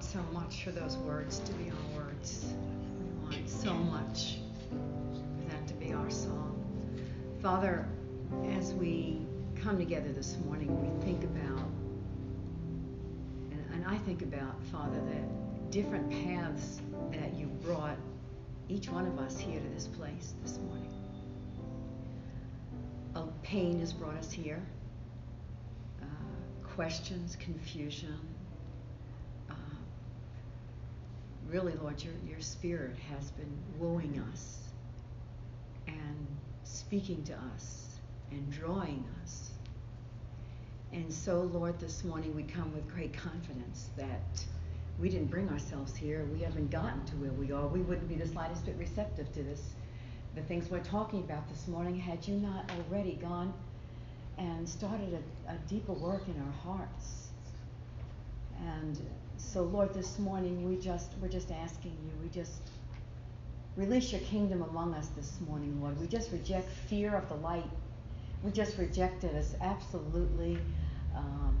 [0.00, 2.46] so much for those words to be our words.
[3.28, 4.38] We want so much
[4.68, 6.64] for that to be our song.
[7.42, 7.86] Father,
[8.52, 9.20] as we
[9.62, 11.66] come together this morning, we think about,
[13.50, 16.80] and, and I think about, Father, that different paths
[17.10, 17.96] that you brought
[18.68, 20.90] each one of us here to this place this morning.
[23.14, 24.62] A pain has brought us here.
[26.00, 26.06] Uh,
[26.74, 28.18] questions, confusion.
[29.50, 29.54] Uh,
[31.52, 34.70] really, Lord, your, your spirit has been wooing us
[35.86, 36.26] and
[36.64, 37.98] speaking to us
[38.30, 39.50] and drawing us.
[40.94, 44.44] And so, Lord, this morning we come with great confidence that
[44.98, 46.26] we didn't bring ourselves here.
[46.32, 47.66] We haven't gotten to where we are.
[47.66, 49.60] We wouldn't be the slightest bit receptive to this,
[50.34, 53.52] the things we're talking about this morning, had you not already gone
[54.38, 57.28] and started a, a deeper work in our hearts.
[58.58, 58.98] And
[59.50, 62.12] so, Lord, this morning we just we're just asking you.
[62.22, 62.62] We just
[63.76, 66.00] release your kingdom among us this morning, Lord.
[66.00, 67.68] We just reject fear of the light.
[68.42, 70.58] We just reject it as absolutely.
[71.14, 71.56] Um,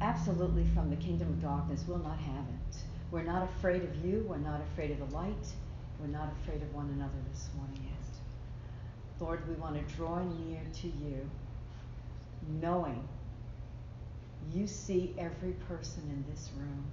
[0.00, 1.84] absolutely from the kingdom of darkness.
[1.86, 2.76] We'll not have it.
[3.10, 4.24] We're not afraid of you.
[4.28, 5.54] We're not afraid of the light.
[6.00, 9.20] We're not afraid of one another this morning, yet.
[9.20, 11.28] Lord, we want to draw near to you,
[12.60, 13.08] knowing
[14.52, 16.84] you see every person in this room,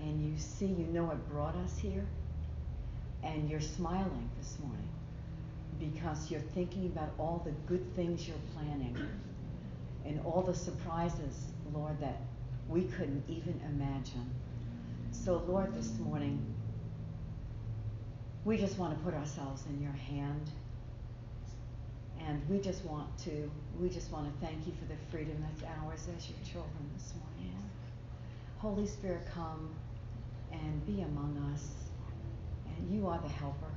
[0.00, 2.06] and you see, you know what brought us here,
[3.22, 4.88] and you're smiling this morning
[5.78, 8.96] because you're thinking about all the good things you're planning
[10.04, 12.20] and all the surprises Lord, that
[12.68, 14.30] we couldn't even imagine.
[15.10, 16.42] So, Lord, this morning,
[18.44, 20.50] we just want to put ourselves in your hand.
[22.26, 25.62] And we just want to, we just want to thank you for the freedom that's
[25.80, 27.54] ours as your children this morning.
[28.58, 29.70] Holy Spirit, come
[30.52, 31.68] and be among us.
[32.76, 33.72] And you are the helper.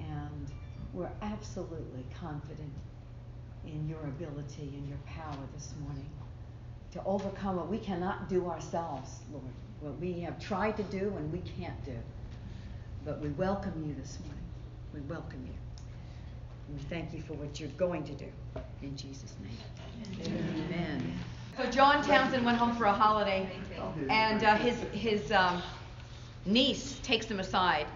[0.00, 0.50] And
[0.92, 2.72] we're absolutely confident
[3.66, 6.08] in your ability and your power this morning
[6.92, 9.44] to overcome what we cannot do ourselves, Lord.
[9.80, 11.96] What we have tried to do and we can't do.
[13.04, 14.44] But we welcome you this morning.
[14.94, 15.52] We welcome you.
[16.68, 18.26] And we thank you for what you're going to do.
[18.82, 20.26] In Jesus' name.
[20.26, 20.64] Amen.
[20.70, 21.18] Amen.
[21.56, 23.48] So John Townsend went home for a holiday,
[24.10, 25.62] and uh, his his um,
[26.44, 27.86] niece takes him aside.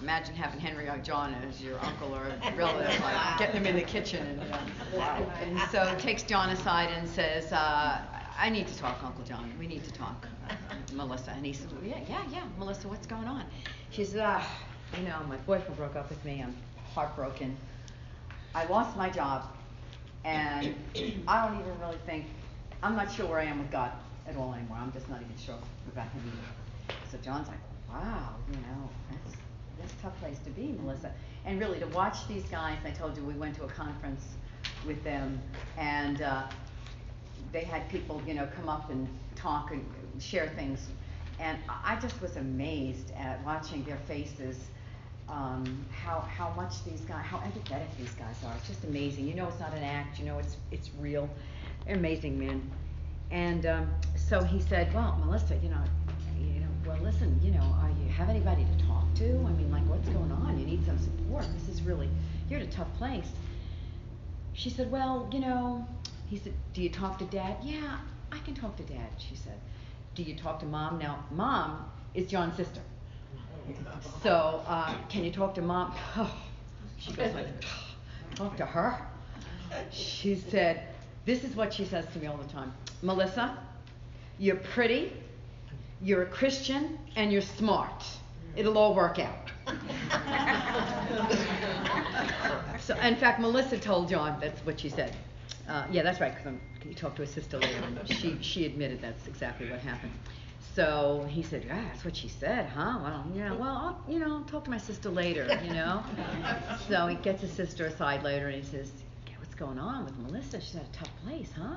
[0.00, 3.82] Imagine having Henry or John as your uncle or relative, like getting him in the
[3.82, 4.54] kitchen, and,
[5.00, 8.00] uh, and so takes John aside and says, uh,
[8.38, 9.52] I need to talk, Uncle John.
[9.58, 10.54] We need to talk, uh,
[10.94, 11.32] Melissa.
[11.32, 13.44] And he said, well, yeah, yeah, yeah, Melissa, what's going on?
[13.90, 14.48] She said, ah,
[14.96, 16.42] you know, my boyfriend broke up with me.
[16.42, 16.56] I'm
[16.94, 17.54] heartbroken.
[18.54, 19.44] I lost my job,
[20.24, 20.74] and
[21.28, 22.24] I don't even really think,
[22.82, 23.92] I'm not sure where I am with God
[24.26, 24.78] at all anymore.
[24.80, 25.58] I'm just not even sure
[25.92, 26.96] about Him either.
[27.10, 27.58] So John's like,
[27.90, 29.36] wow, you know, that's,
[29.78, 31.12] that's a tough place to be, Melissa.
[31.44, 34.24] And really, to watch these guys, I told you we went to a conference
[34.86, 35.40] with them,
[35.76, 36.44] and uh,
[37.52, 39.84] they had people, you know, come up and talk and
[40.18, 40.88] share things.
[41.38, 44.58] And I just was amazed at watching their faces,
[45.28, 48.54] um, how, how much these guys, how empathetic these guys are.
[48.56, 49.26] It's just amazing.
[49.26, 51.28] You know it's not an act, you know it's, it's real.
[51.88, 52.70] Amazing men.
[53.30, 55.82] And um, so he said, well, Melissa, you know,
[56.38, 59.24] you know, well, listen, you know, are you have anybody to talk to?
[59.24, 60.58] I mean, like, what's going on?
[60.58, 61.44] You need some support.
[61.58, 62.08] This is really,
[62.48, 63.28] you're at a tough place.
[64.52, 65.86] She said, well, you know,
[66.28, 67.56] he said, Do you talk to dad?
[67.62, 67.98] Yeah,
[68.30, 69.58] I can talk to dad, she said.
[70.14, 70.98] Do you talk to mom?
[70.98, 72.80] Now, mom is John's sister.
[74.22, 75.94] So, uh, can you talk to mom?
[76.98, 77.46] She goes like,
[78.34, 79.00] talk to her?
[79.90, 80.82] She said,
[81.24, 82.72] this is what she says to me all the time.
[83.02, 83.56] Melissa,
[84.38, 85.12] you're pretty,
[86.02, 88.04] you're a Christian, and you're smart.
[88.56, 89.52] It'll all work out.
[92.80, 95.14] so, in fact, Melissa told John that's what she said.
[95.68, 99.00] Uh, yeah, that's right, because he talked to his sister later, and she, she admitted
[99.00, 100.12] that's exactly what happened.
[100.74, 102.98] So he said, yeah, that's what she said, huh?
[103.02, 106.02] Well, yeah, well, I'll, you know, I'll talk to my sister later, you know?
[106.88, 108.92] so he gets his sister aside later and he says,
[109.60, 110.60] going on with Melissa?
[110.60, 111.76] She's at a tough place, huh?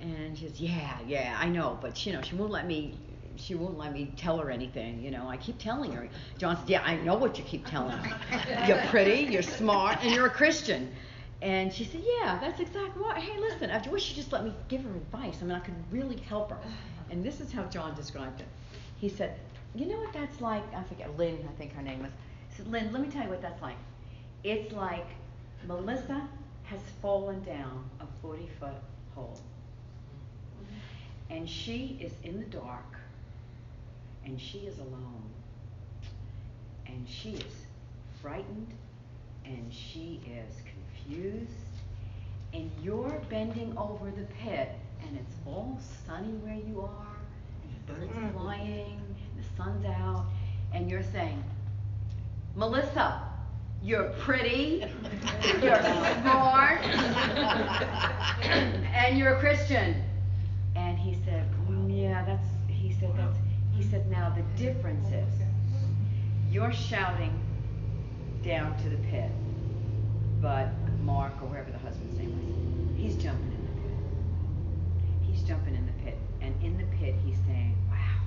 [0.00, 2.94] And she says, yeah, yeah, I know, but, you know, she won't let me
[3.36, 5.28] she won't let me tell her anything, you know.
[5.28, 6.08] I keep telling her.
[6.38, 8.66] John said, Yeah, I know what you keep telling her.
[8.66, 10.90] You're pretty, you're smart, and you're a Christian.
[11.40, 13.16] And she said, Yeah, that's exactly what.
[13.16, 15.38] Hey, listen, I wish you just let me give her advice.
[15.40, 16.58] I mean, I could really help her.
[17.10, 18.48] And this is how John described it.
[18.96, 19.38] He said,
[19.74, 20.64] You know what that's like?
[20.74, 22.10] I forget, Lynn, I think her name was.
[22.50, 23.76] He said, Lynn, let me tell you what that's like.
[24.42, 25.06] It's like
[25.66, 26.28] Melissa
[26.70, 28.70] has fallen down a 40 foot
[29.14, 29.40] hole.
[31.30, 32.96] And she is in the dark
[34.24, 35.22] and she is alone.
[36.86, 37.66] And she is
[38.20, 38.72] frightened
[39.44, 40.54] and she is
[41.04, 41.50] confused.
[42.52, 44.70] And you're bending over the pit
[45.02, 47.16] and it's all sunny where you are,
[47.62, 49.00] and the birds are flying,
[49.36, 50.26] the sun's out,
[50.74, 51.42] and you're saying,
[52.56, 53.27] Melissa,
[53.82, 54.84] you're pretty,
[55.62, 55.80] you're
[56.22, 56.82] smart,
[58.42, 59.96] and you're a Christian.
[60.76, 63.38] And he said, "Mm, yeah, that's, he said, that's,
[63.70, 65.32] he said, now the difference is,
[66.50, 67.40] you're shouting
[68.42, 69.30] down to the pit,
[70.40, 70.68] but
[71.00, 72.44] Mark, or wherever the husband's name was,
[72.94, 73.96] he's jumping in the pit.
[75.20, 78.20] He's jumping in the pit, and in the pit, he's saying, wow,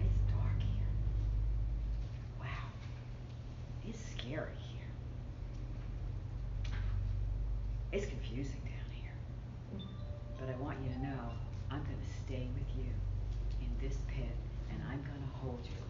[0.00, 0.88] it's dark here.
[2.40, 2.46] Wow,
[3.86, 4.86] it's scary here.
[7.92, 9.12] It's confusing down here.
[10.38, 11.30] But I want you to know,
[11.70, 12.90] I'm going to stay with you
[13.60, 14.30] in this pit,
[14.70, 15.82] and I'm going to hold you.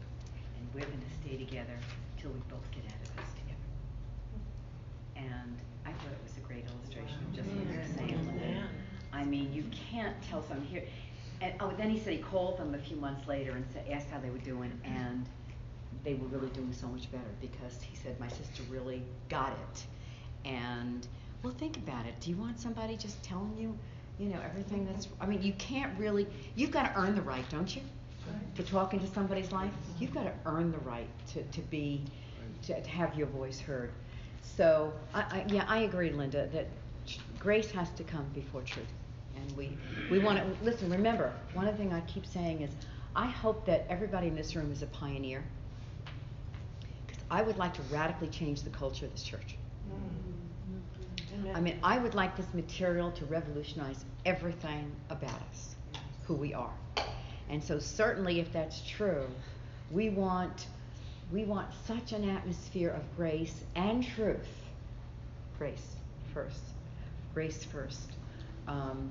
[0.56, 1.76] And we're going to stay together
[2.16, 3.68] till we both get out of this together.
[5.16, 8.26] And I thought it was a great illustration of just what you're saying.
[8.26, 8.68] Linda.
[9.12, 10.84] I mean, you can't tell someone here.
[11.42, 14.08] And oh, then he said he called them a few months later and sa- asked
[14.10, 15.26] how they were doing, and
[16.04, 19.84] they were really doing so much better because he said my sister really got it.
[20.48, 21.06] And
[21.42, 22.14] well, think about it.
[22.20, 23.76] Do you want somebody just telling you,
[24.18, 25.08] you know, everything that's?
[25.20, 26.26] I mean, you can't really.
[26.54, 27.82] You've got to earn the right, don't you?
[28.56, 32.02] To talk into somebody's life, you've got to earn the right to, to be,
[32.62, 33.90] to, to have your voice heard.
[34.42, 36.68] So, I, I, yeah, I agree, Linda, that
[37.38, 38.86] grace has to come before truth.
[39.34, 39.76] And we,
[40.10, 42.70] we want to, listen, remember, one other thing I keep saying is,
[43.16, 45.42] I hope that everybody in this room is a pioneer.
[47.06, 49.56] Because I would like to radically change the culture of this church.
[49.88, 50.29] Mm.
[51.54, 55.74] I mean, I would like this material to revolutionize everything about us,
[56.26, 56.74] who we are.
[57.48, 59.26] And so certainly if that's true,
[59.90, 60.66] we want
[61.32, 64.48] we want such an atmosphere of grace and truth.
[65.58, 65.94] Grace
[66.34, 66.62] first.
[67.34, 68.10] Grace first.
[68.66, 69.10] Um,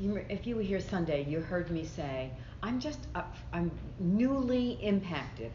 [0.00, 2.30] you, if you were here Sunday, you heard me say,
[2.62, 5.52] I'm just, up, I'm newly impacted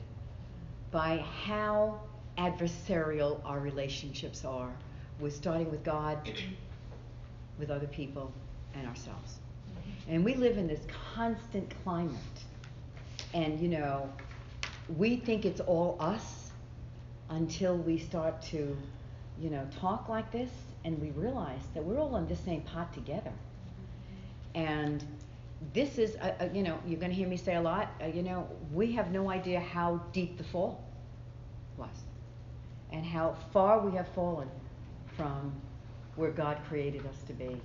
[0.92, 2.00] by how
[2.38, 4.72] adversarial our relationships are,
[5.20, 6.32] with starting with God,
[7.60, 8.32] with other people,
[8.74, 9.40] and ourselves.
[10.08, 10.82] And we live in this
[11.14, 12.16] constant climate.
[13.34, 14.10] And, you know,
[14.98, 16.52] we think it's all us
[17.30, 18.76] until we start to,
[19.40, 20.50] you know, talk like this
[20.84, 23.32] and we realize that we're all in the same pot together.
[24.56, 25.04] And
[25.74, 28.08] this is, uh, uh, you know, you're going to hear me say a lot, uh,
[28.08, 30.84] you know, we have no idea how deep the fall
[31.78, 31.90] was
[32.92, 34.50] and how far we have fallen
[35.20, 35.52] from
[36.16, 37.60] where God created us to be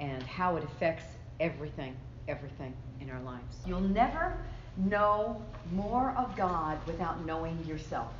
[0.00, 1.04] and how it affects
[1.38, 1.94] everything,
[2.28, 3.56] everything in our lives.
[3.66, 4.38] You'll never
[4.78, 5.42] know
[5.72, 8.10] more of God without knowing yourself.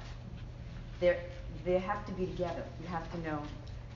[1.01, 1.19] There,
[1.65, 2.63] they have to be together.
[2.83, 3.43] You have to know,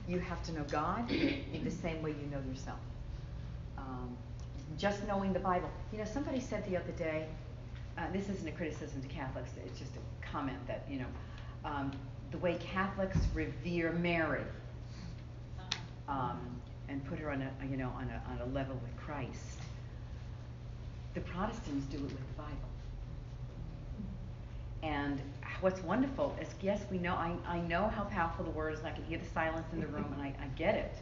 [0.07, 2.79] you have to know God in the same way you know yourself.
[3.77, 4.17] Um,
[4.79, 5.69] just knowing the Bible.
[5.91, 7.27] You know, somebody said the other day,
[7.99, 11.05] uh, this isn't a criticism to Catholics, it's just a comment that, you know,
[11.63, 11.91] um,
[12.31, 14.41] the way Catholics revere Mary
[16.07, 16.39] um,
[16.89, 19.59] and put her on a, you know, on a, on a level with Christ.
[21.13, 22.69] The Protestants do it with the Bible.
[24.81, 25.21] And
[25.61, 28.89] what's wonderful is, yes, we know, I, I know how powerful the word is, and
[28.89, 30.93] I can hear the silence in the room, and I, I get it.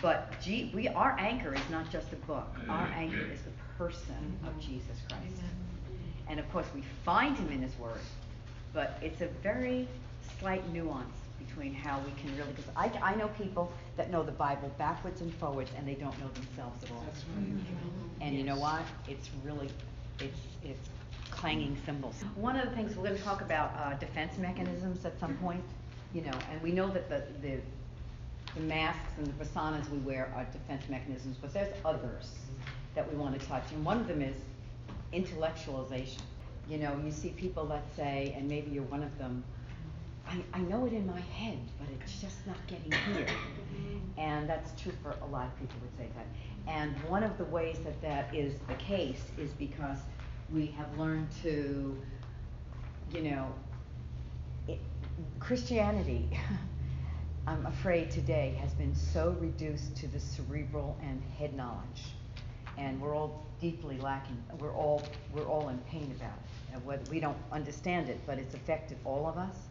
[0.00, 2.46] But G, we, our anchor is not just a book.
[2.68, 5.42] Our anchor is the person of Jesus Christ.
[6.28, 8.00] And of course, we find him in his word,
[8.72, 9.88] but it's a very
[10.38, 14.32] slight nuance between how we can really, because I, I know people that know the
[14.32, 17.04] Bible backwards and forwards, and they don't know themselves at all.
[18.20, 18.82] And you know what?
[19.08, 19.68] It's really,
[20.20, 20.88] it's, it's
[21.30, 22.14] clanging cymbals.
[22.36, 25.62] One of the things we're going to talk about uh, defense mechanisms at some point,
[26.14, 27.58] you know, and we know that the, the,
[28.54, 32.30] the masks and the personas we wear are defense mechanisms, but there's others
[32.94, 34.36] that we want to touch, and one of them is
[35.12, 36.22] intellectualization.
[36.68, 39.42] You know, you see people that say, and maybe you're one of them,
[40.28, 43.26] I, I know it in my head, but it's just not getting here.
[44.18, 46.26] And that's true for a lot of people would say that.
[46.70, 49.98] And one of the ways that that is the case is because
[50.52, 51.96] we have learned to,
[53.12, 53.52] you know,
[54.66, 54.78] it,
[55.40, 56.28] Christianity,
[57.46, 62.04] I'm afraid today, has been so reduced to the cerebral and head knowledge.
[62.76, 66.74] And we're all deeply lacking, we're all, we're all in pain about it.
[66.74, 69.67] And we don't understand it, but it's affected all of us.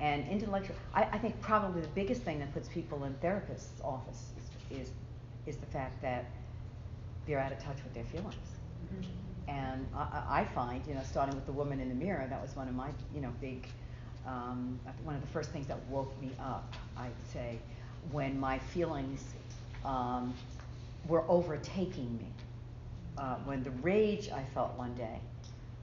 [0.00, 4.32] And intellectual, I, I think probably the biggest thing that puts people in therapists' office
[4.70, 4.92] is, is,
[5.46, 6.26] is the fact that
[7.26, 8.34] they're out of touch with their feelings.
[9.48, 12.40] And I, I I find, you know, starting with the woman in the mirror, that
[12.42, 13.66] was one of my, you know, big,
[14.26, 17.58] um, one of the first things that woke me up, I'd say,
[18.10, 19.34] when my feelings
[19.84, 20.34] um,
[21.08, 22.26] were overtaking me.
[23.16, 25.20] Uh, when the rage I felt one day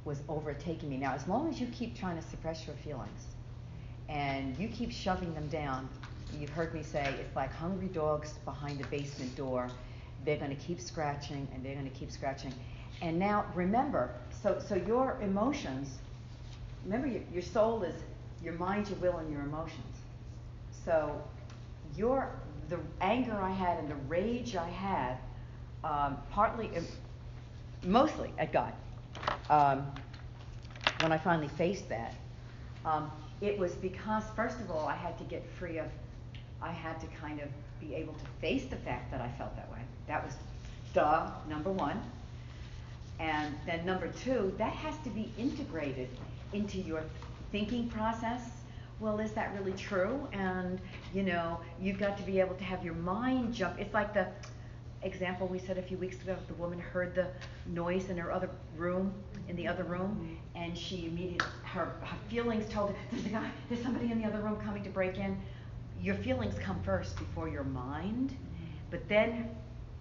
[0.03, 0.97] was overtaking me.
[0.97, 3.30] Now, as long as you keep trying to suppress your feelings
[4.09, 5.89] and you keep shoving them down,
[6.39, 9.69] you've heard me say it's like hungry dogs behind a basement door.
[10.25, 12.53] They're going to keep scratching and they're going to keep scratching.
[13.01, 15.97] And now remember, so, so your emotions,
[16.83, 17.95] remember your, your soul is
[18.43, 19.97] your mind, your will, and your emotions.
[20.85, 21.21] So
[21.95, 22.31] your
[22.71, 25.17] the anger I had and the rage I had,
[25.83, 26.85] um, partly, um,
[27.83, 28.73] mostly at God.
[29.49, 29.85] Um,
[31.01, 32.15] when I finally faced that,
[32.85, 35.87] um, it was because first of all I had to get free of,
[36.61, 39.71] I had to kind of be able to face the fact that I felt that
[39.71, 39.79] way.
[40.07, 40.35] That was
[40.93, 41.99] duh number one.
[43.19, 46.09] And then number two, that has to be integrated
[46.53, 47.03] into your
[47.51, 48.41] thinking process.
[48.99, 50.27] Well, is that really true?
[50.31, 50.79] And,
[51.13, 53.79] you know, you've got to be able to have your mind jump.
[53.79, 54.27] It's like the
[55.03, 57.27] example we said a few weeks ago the woman heard the
[57.65, 59.11] noise in her other room,
[59.47, 63.49] in the other room, and she immediately, her, her feelings told her, there's a guy,
[63.69, 65.37] there's somebody in the other room coming to break in.
[66.01, 68.35] Your feelings come first before your mind.
[68.89, 69.49] But then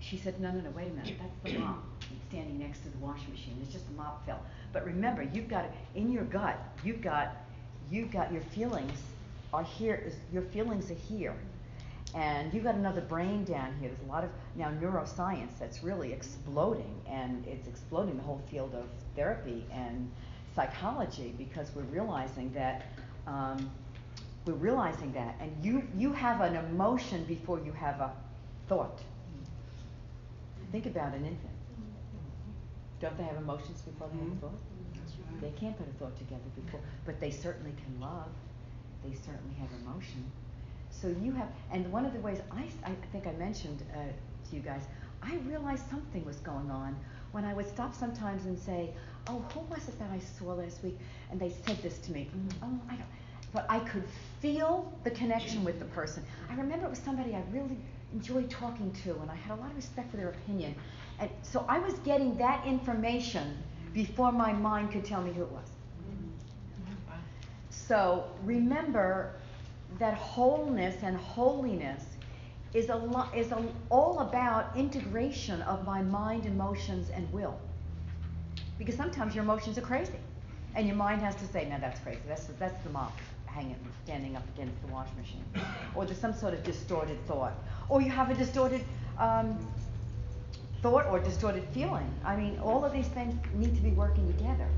[0.00, 1.84] she said, no, no, no, wait a minute, that's the mop
[2.28, 3.58] standing next to the washing machine.
[3.62, 4.38] It's just a mop fill.
[4.72, 7.36] But remember, you've got it in your gut, you've got,
[7.90, 8.98] you've got your feelings
[9.52, 10.12] are here.
[10.32, 11.34] Your feelings are here,
[12.14, 13.88] and you've got another brain down here.
[13.88, 18.74] There's a lot of now neuroscience that's really exploding, and it's exploding the whole field
[18.74, 20.10] of therapy and
[20.54, 22.86] psychology because we're realizing that.
[23.26, 23.70] Um,
[24.46, 28.10] we're realizing that, and you you have an emotion before you have a
[28.68, 29.00] thought.
[30.72, 31.50] Think about an infant.
[33.00, 34.60] Don't they have emotions before they have a thought?
[35.40, 38.28] They can't put a thought together before, but they certainly can love.
[39.04, 40.24] They certainly have emotion.
[41.00, 43.98] So you have, and one of the ways I, I think I mentioned uh,
[44.50, 44.82] to you guys,
[45.22, 46.96] I realized something was going on
[47.32, 48.90] when I would stop sometimes and say,
[49.26, 50.98] "Oh, who was it that I saw last week?"
[51.30, 52.28] And they said this to me.
[52.36, 53.06] Mm, oh, I don't.
[53.52, 54.04] But I could
[54.40, 56.24] feel the connection with the person.
[56.50, 57.78] I remember it was somebody I really
[58.12, 60.74] enjoyed talking to, and I had a lot of respect for their opinion.
[61.18, 63.56] And so I was getting that information
[63.92, 65.68] before my mind could tell me who it was.
[67.70, 69.34] So remember
[69.98, 72.04] that wholeness and holiness
[72.72, 77.58] is, a lo- is a, all about integration of my mind, emotions, and will.
[78.78, 80.18] Because sometimes your emotions are crazy,
[80.74, 82.20] and your mind has to say, "No, that's crazy.
[82.26, 83.12] That's that's the mop
[83.44, 85.44] hanging, standing up against the washing machine,"
[85.94, 87.52] or there's some sort of distorted thought,
[87.88, 88.82] or you have a distorted
[89.18, 89.58] um,
[90.80, 92.10] thought or distorted feeling.
[92.24, 94.68] I mean, all of these things need to be working together.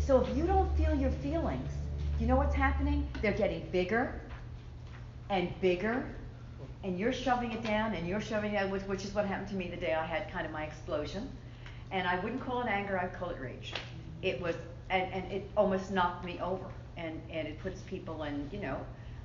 [0.00, 1.70] So if you don't feel your feelings,
[2.18, 3.08] you know what's happening?
[3.20, 4.20] They're getting bigger
[5.30, 6.04] and bigger,
[6.84, 9.54] and you're shoving it down, and you're shoving it down, which, is what happened to
[9.54, 11.30] me the day I had kind of my explosion.
[11.90, 13.74] And I wouldn't call it anger, I'd call it rage.
[14.22, 14.56] It was,
[14.90, 16.64] and, and it almost knocked me over.
[16.96, 18.78] And, and it puts people in, you know,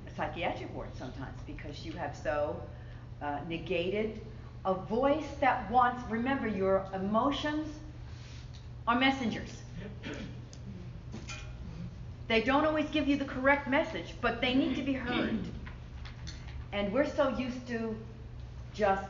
[0.06, 2.60] a psychiatric ward sometimes because you have so
[3.22, 4.20] uh, negated
[4.64, 7.68] a voice that wants, remember, your emotions
[8.86, 9.50] are messengers.
[12.26, 15.38] They don't always give you the correct message, but they need to be heard.
[16.72, 17.96] And we're so used to
[18.74, 19.08] just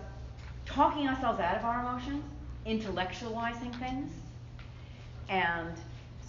[0.66, 2.24] talking ourselves out of our emotions,
[2.66, 4.12] intellectualizing things.
[5.28, 5.74] And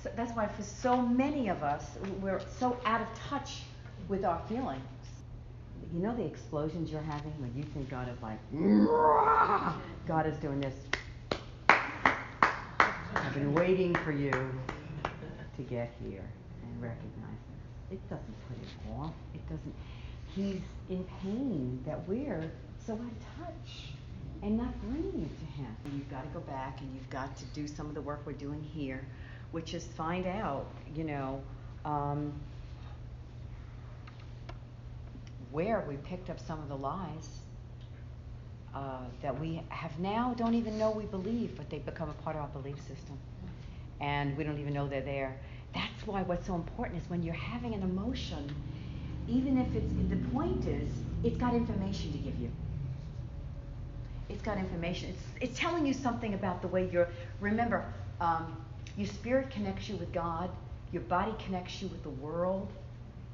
[0.03, 1.85] so that's why for so many of us,
[2.21, 3.61] we're so out of touch
[4.07, 4.81] with our feelings.
[5.93, 8.39] You know the explosions you're having when you think God is like,
[10.07, 10.75] God is doing this.
[11.69, 16.23] I've been waiting for you to get here
[16.63, 17.39] and recognize
[17.89, 17.97] this.
[17.97, 18.69] It doesn't put it
[18.99, 19.13] off.
[19.33, 19.75] It doesn't.
[20.35, 22.51] He's in pain that we're
[22.85, 23.93] so out of touch
[24.41, 25.75] and not bringing it to him.
[25.93, 28.33] You've got to go back and you've got to do some of the work we're
[28.33, 29.05] doing here,
[29.51, 31.41] which is find out, you know,
[31.83, 32.33] um,
[35.51, 37.39] where we picked up some of the lies
[38.73, 42.35] uh, that we have now don't even know we believe, but they've become a part
[42.35, 43.17] of our belief system.
[43.99, 45.37] And we don't even know they're there.
[45.73, 48.55] That's why what's so important is when you're having an emotion,
[49.29, 50.89] even if it's, the point is,
[51.23, 52.49] it's got information to give you.
[54.29, 55.09] It's got information.
[55.09, 57.09] It's, it's telling you something about the way you're,
[57.39, 57.85] remember,
[58.19, 58.57] um,
[58.97, 60.49] your spirit connects you with God,
[60.91, 62.71] your body connects you with the world,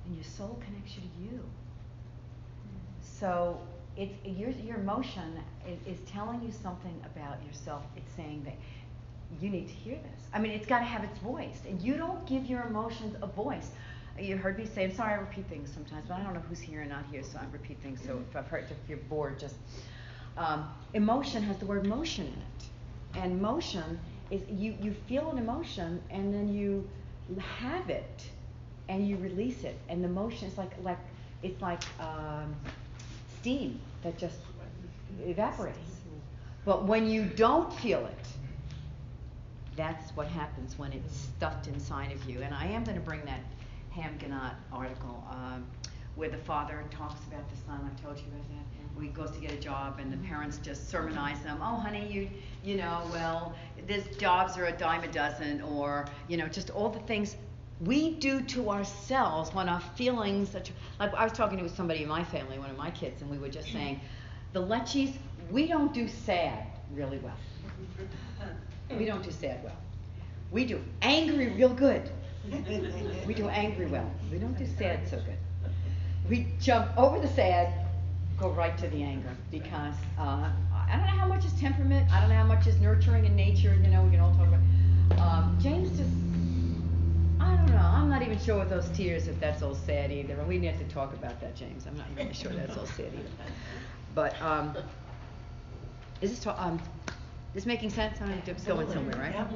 [0.06, 1.44] and your soul connects you to you.
[3.02, 3.60] So
[3.98, 7.84] it's your, your emotion is, is telling you something about yourself.
[7.96, 8.56] It's saying that
[9.42, 10.28] you need to hear this.
[10.34, 13.28] I mean, it's got to have its voice, and you don't give your emotions a
[13.28, 13.72] voice.
[14.20, 16.60] You heard me say, I'm sorry I repeat things sometimes, but I don't know who's
[16.60, 18.02] here and not here, so I repeat things.
[18.02, 19.56] So if I've heard, if you're bored, just
[20.38, 24.00] um, emotion has the word motion in it, and motion
[24.32, 26.90] is you you feel an emotion and then you
[27.40, 28.26] have it
[28.90, 31.00] and you release it, and the motion is like like
[31.44, 32.56] it's like um,
[33.40, 34.40] steam that just
[35.26, 35.78] evaporates.
[36.64, 38.28] But when you don't feel it,
[39.76, 42.42] that's what happens when it's stuffed inside of you.
[42.42, 43.42] And I am going to bring that
[43.96, 45.66] Haim Ginott article um,
[46.16, 47.80] where the father talks about the son.
[47.86, 48.66] I've told you about that.
[48.94, 51.58] Where he goes to get a job and the parents just sermonize him.
[51.62, 52.30] Oh, honey, you
[52.64, 53.56] you know, well,
[53.88, 57.36] these jobs are a dime a dozen, or you know, just all the things
[57.82, 60.54] we do to ourselves when our feelings.
[60.54, 63.38] Like I was talking to somebody in my family, one of my kids, and we
[63.38, 64.00] were just saying,
[64.54, 65.18] the Lechis,
[65.52, 67.38] we don't do sad really well.
[69.00, 69.78] We don't do sad well.
[70.52, 72.12] We do angry real good.
[73.26, 74.10] We do angry well.
[74.32, 75.38] We don't do sad so good.
[76.30, 77.72] We jump over the sad,
[78.38, 82.12] go right to the anger because uh, I don't know how much is temperament.
[82.12, 83.76] I don't know how much is nurturing in nature.
[83.82, 84.62] You know, we can all talk about.
[85.20, 86.12] Um, James just,
[87.40, 87.78] I don't know.
[87.78, 90.34] I'm not even sure with those tears if that's all sad either.
[90.36, 91.86] And we need to talk about that, James.
[91.88, 93.52] I'm not even sure that's all sad either.
[94.14, 94.76] But um,
[96.22, 96.82] is this ta- um,
[97.54, 98.20] this making sense?
[98.22, 99.48] I'm going somewhere, right?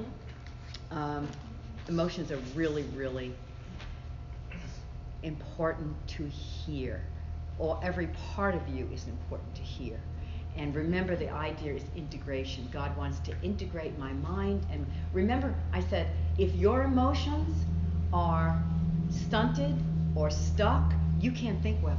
[0.92, 1.28] Um,
[1.88, 3.34] emotions are really, really
[5.24, 7.02] important to hear.
[7.58, 10.00] Or every part of you is important to hear.
[10.56, 12.68] And remember, the idea is integration.
[12.72, 14.66] God wants to integrate my mind.
[14.72, 16.08] And remember, I said,
[16.38, 17.66] if your emotions
[18.12, 18.62] are
[19.10, 19.76] stunted
[20.16, 21.98] or stuck, you can't think well.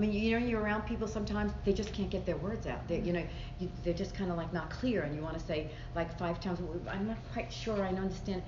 [0.00, 2.88] I mean, you know, you're around people sometimes they just can't get their words out.
[2.88, 3.22] They, you know,
[3.58, 6.40] you, they're just kind of like not clear, and you want to say like five
[6.40, 6.58] times.
[6.58, 7.84] "Well, I'm not quite sure.
[7.84, 8.42] I understand.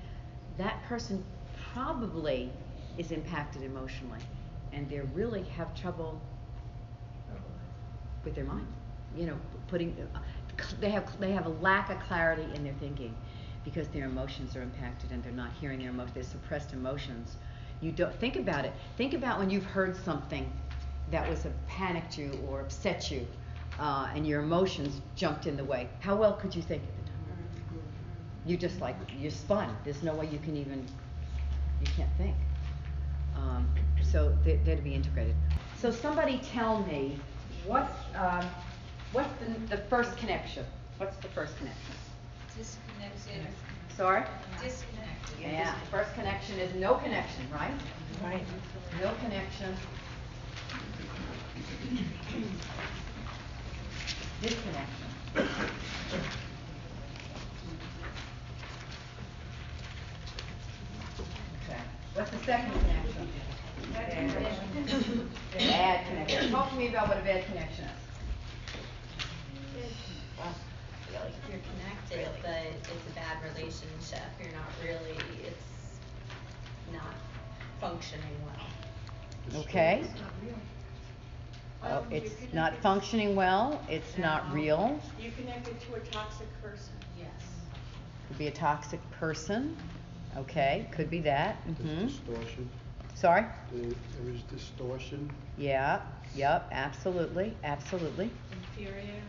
[0.57, 1.23] That person
[1.71, 2.51] probably
[2.97, 4.17] is impacted emotionally,
[4.71, 6.19] and they really have trouble
[8.25, 8.65] with their mind.
[9.15, 9.37] You know,
[9.67, 10.19] putting uh,
[10.79, 13.15] they have they have a lack of clarity in their thinking
[13.63, 16.15] because their emotions are impacted and they're not hearing their emotions.
[16.15, 17.35] They're suppressed emotions.
[17.79, 18.73] You don't think about it.
[18.97, 20.51] Think about when you've heard something
[21.11, 23.25] that was a panicked you or upset you,
[23.79, 25.89] uh, and your emotions jumped in the way.
[25.99, 27.83] How well could you think at the time?
[28.45, 29.75] You just like you're spun.
[29.83, 30.85] There's no way you can even
[31.79, 32.35] you can't think.
[33.35, 33.67] Um,
[34.01, 35.35] so they're, they're to be integrated.
[35.79, 37.17] So somebody tell me
[37.65, 38.45] what's um,
[39.11, 40.65] what's the, the first connection?
[40.97, 41.93] What's the first connection?
[42.57, 43.47] Disconnected.
[43.97, 44.23] Sorry.
[44.61, 45.39] Disconnected.
[45.41, 45.75] Yeah.
[45.83, 47.73] The first connection is no connection, right?
[48.23, 48.43] Right.
[49.01, 49.75] No connection.
[54.41, 55.07] Disconnection.
[61.63, 61.81] Okay.
[62.13, 63.27] What's the second connection?
[65.57, 66.51] Bad connection.
[66.51, 67.91] Talk to me about what a bad connection is.
[71.49, 74.27] You're connected, but it's a bad relationship.
[74.41, 75.67] You're not really, it's
[76.91, 77.13] not
[77.79, 79.61] functioning well.
[79.61, 80.03] Okay.
[82.13, 86.93] It's not functioning well, it's not real, You connected to a toxic person.
[87.17, 87.27] Yes.
[88.27, 89.75] could be a toxic person,
[90.37, 92.69] okay, could be that, There's hmm distortion.
[93.15, 93.45] Sorry?
[93.71, 95.29] There there is distortion.
[95.57, 96.01] Yeah,
[96.35, 98.29] yep, absolutely, absolutely.
[98.77, 99.21] Inferior.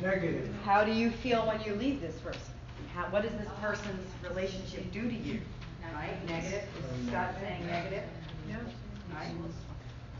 [0.00, 0.54] Negative.
[0.64, 2.52] How do you feel when you leave this person?
[2.94, 5.40] How, what does this person's relationship do to you?
[5.94, 6.64] Right, negative,
[7.00, 8.02] is Scott saying negative?
[9.14, 9.30] Right?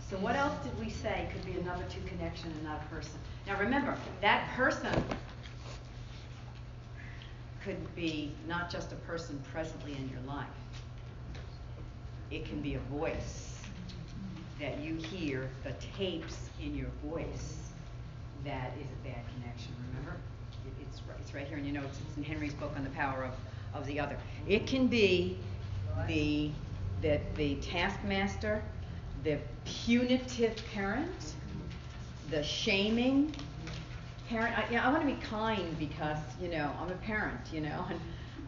[0.09, 3.19] So what else did we say could be another two connection not person?
[3.47, 4.93] Now remember, that person
[7.65, 10.47] could be not just a person presently in your life.
[12.31, 13.55] It can be a voice
[14.61, 17.57] that you hear, the tapes in your voice.
[18.45, 20.17] That is a bad connection, remember?
[20.67, 22.91] It- It's, right- it's right here in your notes, it's in Henry's book on the
[22.91, 23.33] power of,
[23.75, 24.17] of the other.
[24.47, 25.39] It can be
[26.07, 26.51] the,
[27.03, 28.63] the, the taskmaster,
[29.27, 31.35] the punitive parent,
[32.31, 33.35] the shaming
[34.29, 34.57] parent.
[34.57, 37.61] I, you know, I want to be kind because, you know, I'm a parent, you
[37.61, 37.99] know, and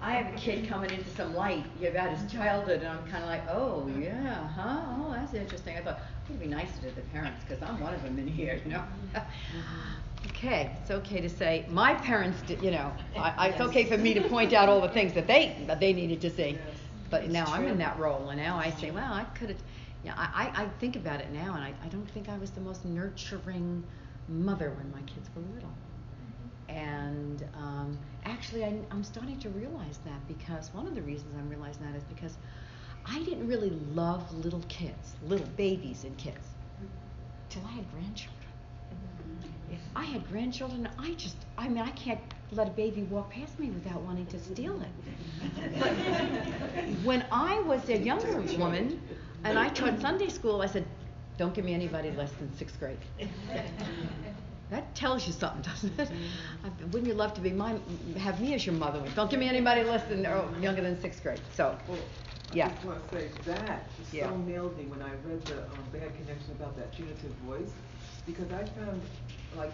[0.00, 3.28] I have a kid coming into some light about his childhood, and I'm kind of
[3.28, 4.78] like, oh, yeah, huh?
[5.00, 5.76] Oh, that's interesting.
[5.76, 8.16] I thought, I'm going to be nicer to the parents because I'm one of them
[8.16, 8.84] in here, you know?
[9.14, 10.28] Mm-hmm.
[10.28, 13.98] okay, it's okay to say, my parents did, you know, I, I, it's okay for
[13.98, 16.56] me to point out all the things that they, that they needed to see.
[17.10, 19.58] But now I'm in that role, and now I say, well, I could have,
[20.04, 22.60] yeah, I, I, think about it now, and I, I don't think I was the
[22.60, 23.82] most nurturing
[24.28, 25.72] mother when my kids were little.
[26.68, 31.34] And um, actually, actually, I, I'm starting to realize that because one of the reasons
[31.36, 32.36] I'm realizing that is because
[33.04, 36.46] I didn't really love little kids, little babies and kids,
[37.50, 38.34] till I had grandchildren.
[39.70, 42.20] If I had grandchildren, I just, I mean, I can't
[42.52, 45.78] let a baby walk past me without wanting to steal it.
[45.78, 45.92] But
[47.04, 49.00] when I was a younger woman
[49.44, 50.84] and I taught Sunday school, I said,
[51.36, 52.98] don't give me anybody less than sixth grade.
[54.70, 56.10] That tells you something, doesn't it?
[56.62, 57.78] I- Wouldn't you love to be my,
[58.18, 59.02] have me as your mother?
[59.16, 61.98] Don't give me anybody less than, or younger than sixth grade, so, Well,
[62.52, 62.66] Yeah.
[62.66, 64.28] I just wanna say that just Yeah.
[64.28, 67.72] so nailed me when I read the, um, bad connection about that punitive voice.
[68.26, 69.00] Because I found,
[69.56, 69.72] like,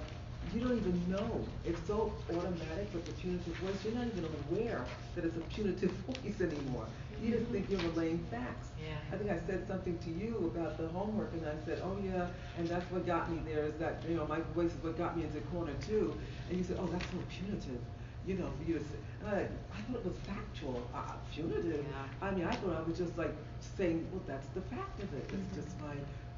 [0.54, 4.84] you don't even know, it's so automatic with the punitive voice, you're not even aware
[5.16, 6.86] that it's a punitive voice anymore.
[7.22, 8.68] You just think you're relaying facts.
[8.80, 8.94] Yeah.
[9.12, 12.26] I think I said something to you about the homework and I said, oh yeah,
[12.58, 15.16] and that's what got me there, is that, you know, my voice is what got
[15.16, 16.14] me into corner too.
[16.48, 17.80] And you said, oh, that's so punitive,
[18.26, 19.40] you know, for you to say, and I,
[19.72, 21.84] I thought it was factual, uh, punitive.
[21.88, 22.26] Yeah.
[22.26, 23.34] I mean, I thought I was just like
[23.76, 25.30] saying, well, that's the fact of it.
[25.32, 25.94] It's just my,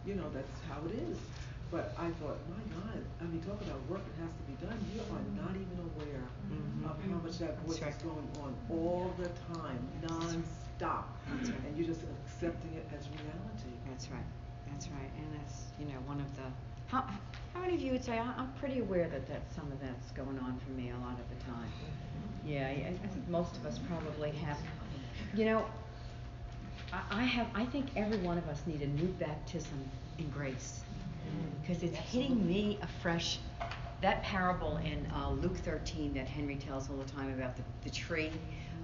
[0.07, 1.19] you know, that's how it is.
[1.69, 4.79] But I thought, my God, I mean, talk about work that has to be done.
[4.95, 6.85] You are not even aware Mhm.
[6.87, 7.91] of how much that voice right.
[7.91, 9.83] is going on all the time,
[10.79, 11.05] nonstop.
[11.29, 11.61] That's right.
[11.67, 13.77] And you're just accepting it as reality.
[13.89, 14.21] that's right,
[14.71, 16.43] that's right, and that's, you know, one of the,
[16.89, 17.05] how,
[17.55, 20.11] how many of you would say, I, I'm pretty aware that that, some of that's
[20.13, 21.71] going on for me a lot of the time?
[22.45, 24.59] Yeah, I, I think most of us probably have,
[25.35, 25.65] you know,
[26.93, 29.79] I, I have, I think every one of us need a new baptism
[30.19, 30.81] in grace.
[31.61, 33.41] Because it's hitting me afresh.
[34.01, 37.91] That parable in uh, Luke 13 that Henry tells all the time about the, the
[37.91, 38.31] tree,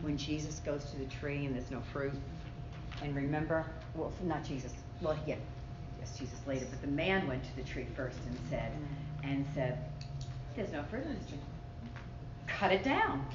[0.03, 2.13] when Jesus goes to the tree and there's no fruit.
[3.03, 4.73] And remember, well, not Jesus.
[5.01, 5.37] Well, yeah,
[5.99, 6.67] yes, Jesus later.
[6.71, 9.31] But the man went to the tree first and said, mm.
[9.31, 9.79] and said,
[10.55, 11.39] "There's no fruit on this tree.
[12.47, 13.27] Cut it down."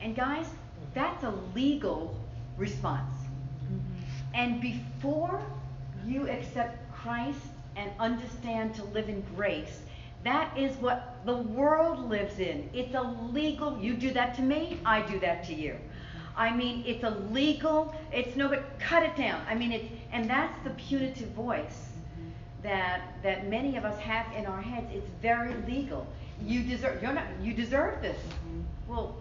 [0.00, 0.46] And guys,
[0.94, 2.16] that's a legal
[2.56, 3.14] response.
[3.64, 4.34] Mm-hmm.
[4.34, 5.40] And before
[6.04, 7.38] you accept Christ
[7.76, 9.80] and understand to live in grace,
[10.24, 12.68] that is what the world lives in.
[12.72, 15.76] It's a legal, you do that to me, I do that to you.
[16.36, 19.42] I mean, it's a legal, it's no but cut it down.
[19.48, 21.88] I mean, it's, and that's the punitive voice
[22.62, 24.86] that, that many of us have in our heads.
[24.94, 26.06] It's very legal.
[26.44, 28.18] You deserve, you're not, you deserve this.
[28.88, 29.14] Well,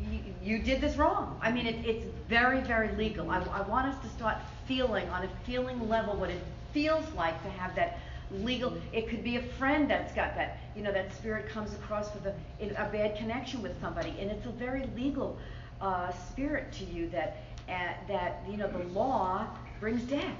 [0.00, 1.38] you, you did this wrong.
[1.40, 3.30] I mean, it, it's very, very legal.
[3.30, 4.36] I, I want us to start
[4.66, 7.98] feeling on a feeling level what it feels like to have that
[8.32, 8.76] legal.
[8.92, 12.26] It could be a friend that's got that, you know, that spirit comes across with
[12.26, 15.38] a, in a bad connection with somebody, and it's a very legal
[15.80, 19.46] uh, spirit to you that, uh, that you know, the law
[19.80, 20.38] brings death.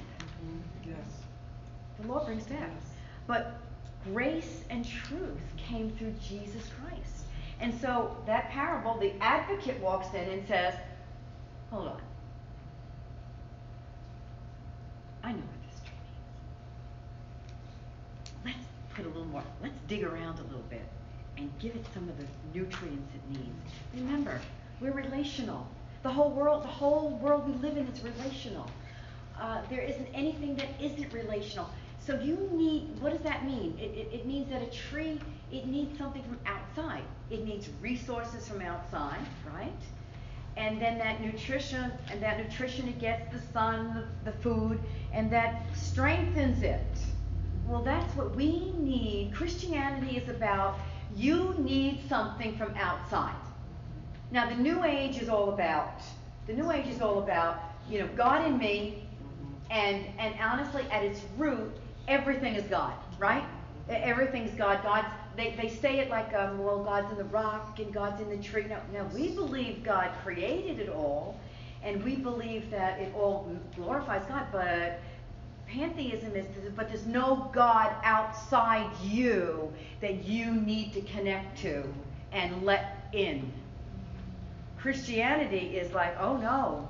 [0.87, 0.97] Yes.
[2.01, 2.59] The law brings death.
[2.61, 2.85] yes.
[3.27, 3.55] But
[4.13, 7.25] grace and truth came through Jesus Christ.
[7.61, 10.75] And so that parable, the advocate walks in and says,
[11.71, 12.01] Hold on.
[15.23, 15.97] I know what this tree
[18.45, 18.57] needs.
[18.57, 20.87] Let's put a little more, let's dig around a little bit
[21.39, 23.73] and give it some of the nutrients it needs.
[23.95, 24.41] Remember,
[24.81, 25.67] we're relational.
[26.03, 28.69] The whole world, the whole world we live in is relational.
[29.41, 31.71] Uh, there isn't anything that isn't relational.
[32.05, 33.79] So you need, what does that mean?
[33.79, 35.21] It, it, it means that a tree,
[35.53, 37.05] it needs something from outside.
[37.31, 39.21] It needs resources from outside,
[39.55, 39.73] right?
[40.57, 44.81] And then that nutrition, and that nutrition it gets the sun, the, the food,
[45.13, 46.85] and that strengthens it.
[47.73, 49.33] Well, that's what we need.
[49.33, 50.79] Christianity is about
[51.17, 53.35] you need something from outside.
[54.31, 56.03] Now, the New Age is all about,
[56.47, 59.07] the New Age is all about, you know, God in me,
[59.71, 61.73] and and honestly, at its root,
[62.09, 63.45] everything is God, right?
[63.89, 64.83] Everything's God.
[64.83, 68.29] God's they, they say it like, um, well, God's in the rock and God's in
[68.29, 68.67] the tree.
[68.69, 71.41] No, no, we believe God created it all,
[71.83, 75.01] and we believe that it all glorifies God, but
[75.73, 81.85] pantheism is, but there's no God outside you that you need to connect to
[82.33, 83.51] and let in.
[84.79, 86.89] Christianity is like, oh no,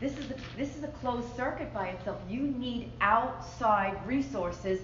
[0.00, 2.20] this is a, this is a closed circuit by itself.
[2.28, 4.80] You need outside resources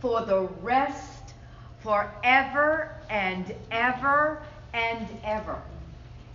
[0.00, 1.34] for the rest
[1.82, 4.42] forever and ever
[4.74, 5.60] and ever.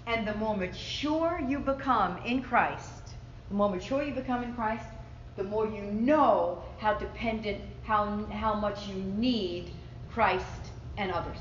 [0.08, 3.16] And the more mature you become in Christ,
[3.50, 4.86] the more mature you become in Christ,
[5.38, 9.72] the more you know how dependent, how, how much you need
[10.12, 10.46] Christ
[10.98, 11.38] and others.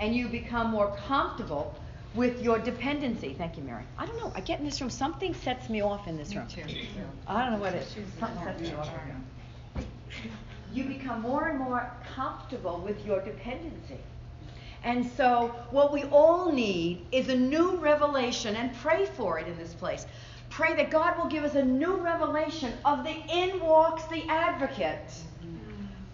[0.00, 1.74] And you become more comfortable
[2.14, 3.34] with your dependency.
[3.36, 3.84] Thank you, Mary.
[3.98, 4.32] I don't know.
[4.34, 6.46] I get in this room, something sets me off in this room.
[7.26, 7.96] I don't know what it is.
[8.18, 8.88] Something sets me off.
[10.72, 13.98] You become more and more comfortable with your dependency.
[14.82, 19.56] And so, what we all need is a new revelation, and pray for it in
[19.56, 20.04] this place.
[20.54, 25.12] Pray that God will give us a new revelation of the in walks the advocate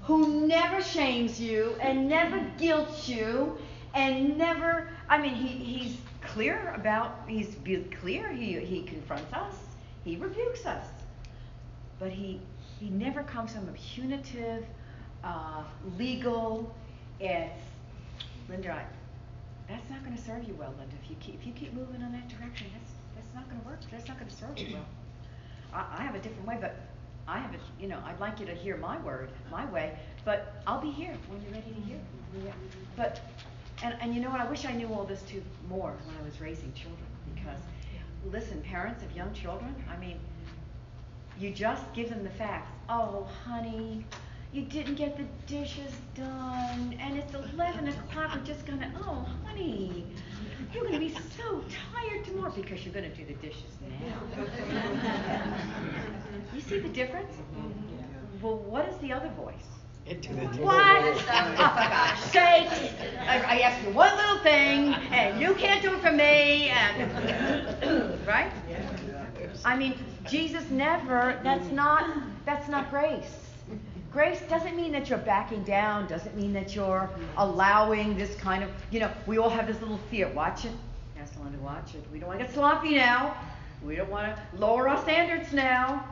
[0.04, 3.58] who never shames you and never guilts you
[3.94, 7.54] and never I mean he, he's clear about he's
[8.00, 9.54] clear he, he confronts us
[10.04, 10.86] he rebukes us
[11.98, 12.40] but he
[12.78, 14.64] he never comes from a punitive
[15.22, 15.64] uh,
[15.98, 16.74] legal
[17.20, 17.62] it's
[18.48, 18.84] Linda I,
[19.68, 22.00] that's not going to serve you well Linda if you keep if you keep moving
[22.00, 22.89] in that direction that's
[23.32, 24.86] that's not going to work that's not going to serve you well
[25.72, 26.76] I, I have a different way but
[27.30, 30.62] I have a, you know, I'd like you to hear my word, my way, but
[30.66, 31.98] I'll be here when you're ready to hear.
[32.96, 33.20] But,
[33.84, 36.24] and, and you know what, I wish I knew all this too more when I
[36.24, 37.60] was raising children, because,
[38.32, 40.18] listen, parents of young children, I mean,
[41.38, 42.70] you just give them the facts.
[42.88, 44.04] Oh, honey,
[44.52, 50.04] you didn't get the dishes done, and it's 11 o'clock, we're just gonna, oh, honey,
[50.72, 54.20] you're gonna be so tired tomorrow because you're gonna do the dishes now.
[56.54, 57.32] you see the difference?
[57.34, 58.42] Mm-hmm.
[58.42, 59.54] Well, what is the other voice?
[60.06, 60.16] What?
[60.16, 62.92] Oh, for God's sakes!
[63.28, 68.26] I, I asked you one little thing, and you can't do it for me, and
[68.26, 68.50] right?
[69.64, 69.94] I mean,
[70.28, 71.38] Jesus never.
[71.44, 72.10] That's not.
[72.44, 73.39] That's not grace.
[74.12, 76.08] Grace doesn't mean that you're backing down.
[76.08, 78.70] Doesn't mean that you're allowing this kind of.
[78.90, 80.28] You know, we all have this little fear.
[80.28, 80.72] Watch it.
[81.16, 82.04] Yes, Linda, watch it.
[82.12, 83.36] We don't want to get sloppy now.
[83.84, 86.04] We don't want to lower our standards now.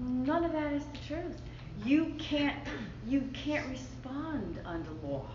[0.00, 1.40] None of that is the truth.
[1.84, 2.56] You can't
[3.06, 5.26] you can't respond under law.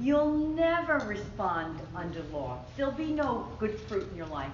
[0.00, 2.60] You'll never respond under law.
[2.76, 4.52] There'll be no good fruit in your life.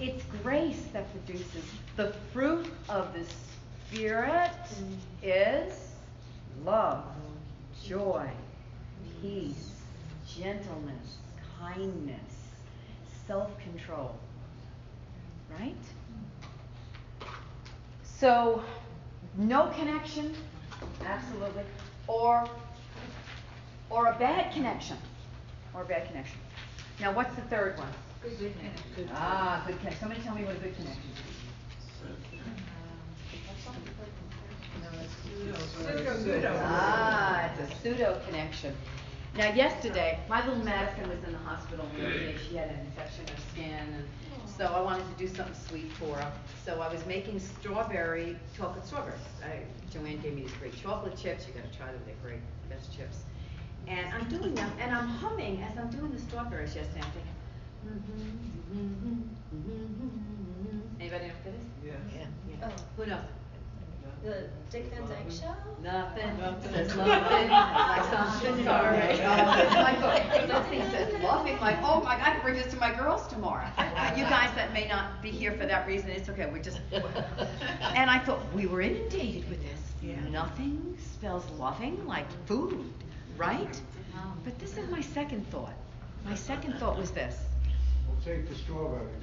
[0.00, 1.64] It's grace that produces
[1.96, 3.24] the fruit of the
[3.90, 4.96] Spirit mm.
[5.22, 5.85] is
[6.64, 7.04] love,
[7.84, 8.28] joy,
[9.20, 9.72] peace,
[10.26, 11.18] gentleness,
[11.58, 12.50] kindness,
[13.26, 14.14] self-control.
[15.58, 15.74] Right?
[18.02, 18.62] So,
[19.36, 20.34] no connection,
[21.04, 21.62] absolutely,
[22.06, 22.48] or
[23.88, 24.96] or a bad connection,
[25.74, 26.38] or a bad connection.
[27.00, 27.88] Now, what's the third one?
[28.22, 29.10] Good connection.
[29.12, 30.00] Ah, good connection.
[30.00, 31.25] Somebody tell me what a good connection is.
[36.62, 38.74] Ah, it's a pseudo connection.
[39.34, 42.36] Now, yesterday, my little Madison was in the hospital the other day.
[42.48, 44.04] She had an infection in her skin, and
[44.46, 46.32] so I wanted to do something sweet for her.
[46.64, 49.20] So I was making strawberry chocolate strawberries.
[49.44, 51.46] I, Joanne gave me these great chocolate chips.
[51.46, 53.18] You got to try them; they're great, best chips.
[53.86, 57.02] And I'm doing them, and I'm humming as I'm doing the strawberries yesterday.
[57.04, 57.34] I'm thinking,
[57.86, 59.16] mm-hmm,
[59.54, 61.66] mm-hmm, mm-hmm, anybody know what that is?
[61.84, 62.28] Yes.
[62.60, 62.70] Yeah.
[62.96, 63.20] Who knows?
[64.26, 65.54] The Dick Van Dyke Show?
[65.84, 66.72] Nothing, Nothing.
[66.72, 68.96] says nothing, like something sorry.
[69.76, 72.76] Like, okay, this thing says loving, like, oh my God, I can bring this to
[72.80, 73.68] my girls tomorrow.
[74.16, 76.80] You guys that may not be here for that reason, it's okay, we're just.
[76.92, 79.78] And I thought, we were inundated with this.
[80.02, 80.16] Yeah.
[80.28, 82.84] Nothing spells loving like food,
[83.36, 83.80] right?
[84.16, 84.32] Oh.
[84.42, 85.74] But this is my second thought.
[86.24, 87.36] My second thought was this.
[88.26, 89.06] We'll take the strawberries.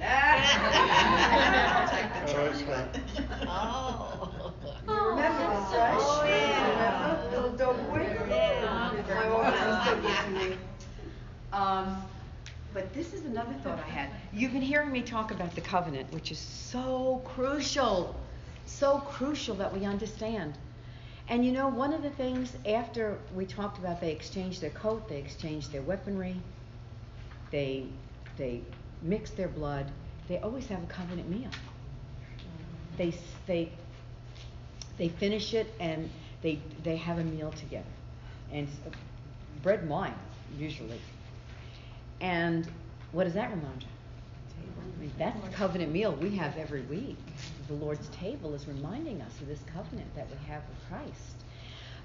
[4.86, 5.96] You remember this, right?
[5.98, 7.24] Oh, yeah.
[7.24, 7.50] Remember?
[7.50, 8.28] The- the wicked-
[9.08, 10.56] My wife was so to me.
[11.52, 12.02] Um,
[12.72, 14.10] but this is another thought I had.
[14.32, 18.14] You've been hearing me talk about the covenant, which is so crucial,
[18.66, 20.54] so crucial that we understand.
[21.28, 25.08] And you know, one of the things after we talked about they exchanged their coat,
[25.08, 26.36] they exchanged their weaponry,
[27.50, 27.86] they
[28.36, 28.60] they
[29.04, 29.90] mix their blood,
[30.26, 31.50] they always have a covenant meal.
[32.96, 33.14] They
[33.46, 33.70] they
[34.98, 36.10] they finish it and
[36.42, 37.84] they they have a meal together,
[38.50, 38.66] and
[39.62, 40.14] bread and wine
[40.58, 41.00] usually.
[42.20, 42.66] And
[43.12, 43.88] what does that remind you?
[44.96, 47.16] I mean, that's the covenant meal we have every week.
[47.68, 51.36] The Lord's table is reminding us of this covenant that we have with Christ.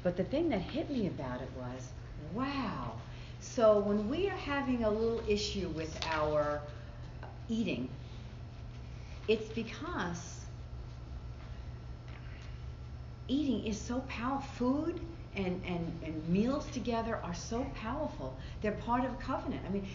[0.04, 1.90] But the thing that hit me about it was,
[2.34, 2.94] wow.
[3.42, 6.62] So when we are having a little issue with our
[7.50, 7.90] eating,
[9.28, 10.42] it's because
[13.28, 14.50] eating is so powerful.
[14.56, 15.00] Food
[15.36, 18.36] and, and, and meals together are so powerful.
[18.62, 19.62] They're part of a covenant.
[19.66, 19.88] I mean,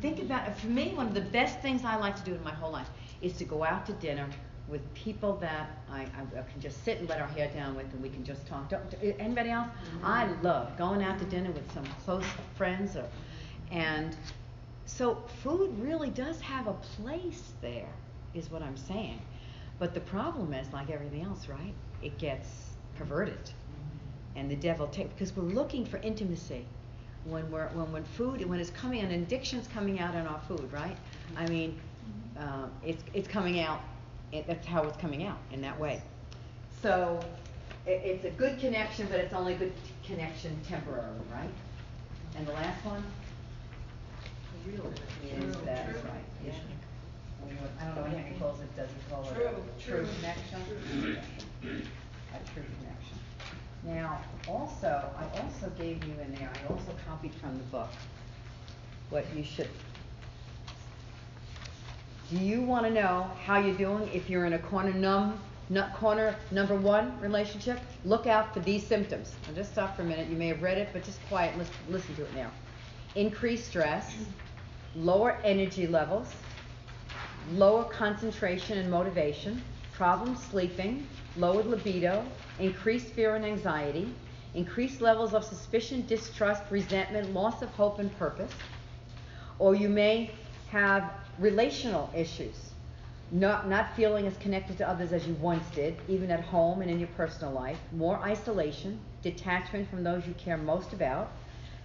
[0.00, 0.56] think about it.
[0.56, 2.88] For me, one of the best things I like to do in my whole life
[3.20, 4.28] is to go out to dinner
[4.68, 7.92] with people that I, I, I can just sit and let our hair down with
[7.92, 8.68] and we can just talk.
[8.68, 8.82] Don't,
[9.18, 9.68] anybody else?
[9.68, 10.06] Mm-hmm.
[10.06, 13.06] I love going out to dinner with some close friends or,
[13.70, 14.16] and
[14.86, 17.88] so food really does have a place there,
[18.34, 19.22] is what I'm saying.
[19.78, 21.74] But the problem is, like everything else, right?
[22.02, 22.48] It gets
[22.94, 23.50] perverted.
[24.36, 26.66] And the devil takes, because we're looking for intimacy.
[27.24, 30.72] when we're when when food when it's coming and addiction's coming out in our food,
[30.72, 30.98] right?
[31.36, 31.80] I mean,
[32.38, 33.82] uh, it's it's coming out.
[34.32, 36.02] It, that's how it's coming out in that way.
[36.82, 37.20] So
[37.86, 41.50] it, it's a good connection, but it's only a good t- connection temporarily, right?
[42.34, 43.04] And the last one
[44.68, 46.24] Is that right.
[46.44, 46.52] Yeah.
[47.80, 48.76] I don't know what Henry calls it.
[48.76, 51.18] Does he call it True, a true connection?
[51.62, 53.18] A true connection.
[53.84, 56.50] Now, also, I also gave you in there.
[56.54, 57.88] I also copied from the book
[59.10, 59.68] what you should.
[62.30, 65.92] Do you want to know how you're doing if you're in a corner num, nut
[65.94, 67.80] corner number one relationship?
[68.04, 69.34] Look out for these symptoms.
[69.48, 70.28] Now just stop for a minute.
[70.28, 72.50] You may have read it, but just quiet listen, listen to it now.
[73.16, 74.14] Increased stress,
[74.94, 76.28] lower energy levels,
[77.52, 82.24] lower concentration and motivation, problems sleeping, lowered libido,
[82.58, 84.12] increased fear and anxiety,
[84.54, 88.52] increased levels of suspicion, distrust, resentment, loss of hope and purpose.
[89.58, 90.30] Or you may
[90.70, 92.72] have relational issues,
[93.30, 96.90] not, not feeling as connected to others as you once did, even at home and
[96.90, 101.30] in your personal life, more isolation, detachment from those you care most about,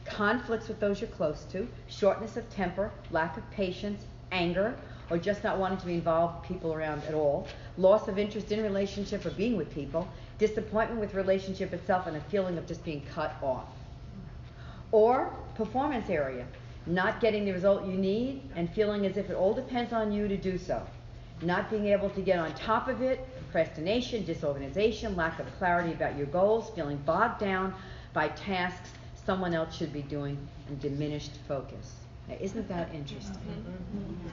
[0.10, 4.76] conflicts with those you're close to, shortness of temper, lack of patience, anger,
[5.10, 8.52] or just not wanting to be involved with people around at all, loss of interest
[8.52, 12.84] in relationship or being with people, disappointment with relationship itself, and a feeling of just
[12.84, 13.68] being cut off.
[14.92, 16.46] Or performance area,
[16.86, 20.28] not getting the result you need and feeling as if it all depends on you
[20.28, 20.86] to do so.
[21.42, 26.18] Not being able to get on top of it, procrastination, disorganization, lack of clarity about
[26.18, 27.74] your goals, feeling bogged down
[28.14, 28.90] by tasks
[29.28, 30.38] someone else should be doing,
[30.70, 31.96] and diminished focus.
[32.30, 33.36] Now, isn't that interesting?
[33.36, 34.00] Mm-hmm.
[34.00, 34.28] Mm-hmm.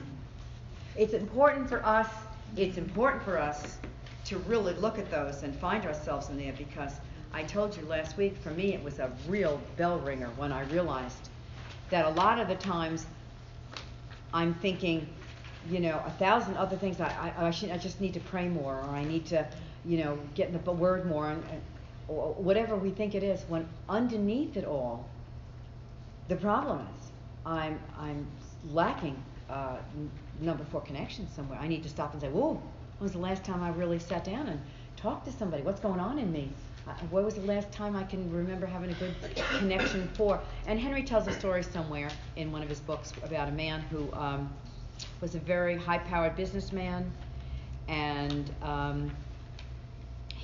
[0.95, 2.07] It's important for us,
[2.55, 3.77] it's important for us
[4.23, 6.93] to really look at those and find ourselves in there because
[7.33, 10.63] I told you last week, for me, it was a real bell ringer when I
[10.63, 11.27] realized
[11.89, 13.05] that a lot of the times
[14.33, 15.05] I'm thinking,
[15.69, 17.01] you know, a thousand other things.
[17.01, 19.45] I, I, I, should, I just need to pray more, or I need to,
[19.83, 21.61] you know, get in the word more, and, and
[22.07, 23.43] or whatever we think it is.
[23.47, 25.07] When underneath it all,
[26.27, 27.11] the problem is
[27.45, 28.25] I'm I'm
[28.71, 29.77] lacking uh,
[30.41, 31.59] number four connection somewhere.
[31.59, 32.61] I need to stop and say, "Whoa, when
[32.99, 34.59] was the last time I really sat down and
[34.95, 35.63] talked to somebody?
[35.63, 36.49] What's going on in me?
[36.87, 39.13] Uh, when was the last time I can remember having a good
[39.59, 43.51] connection for?" And Henry tells a story somewhere in one of his books about a
[43.51, 44.53] man who um,
[45.21, 47.11] was a very high-powered businessman,
[47.87, 49.11] and um,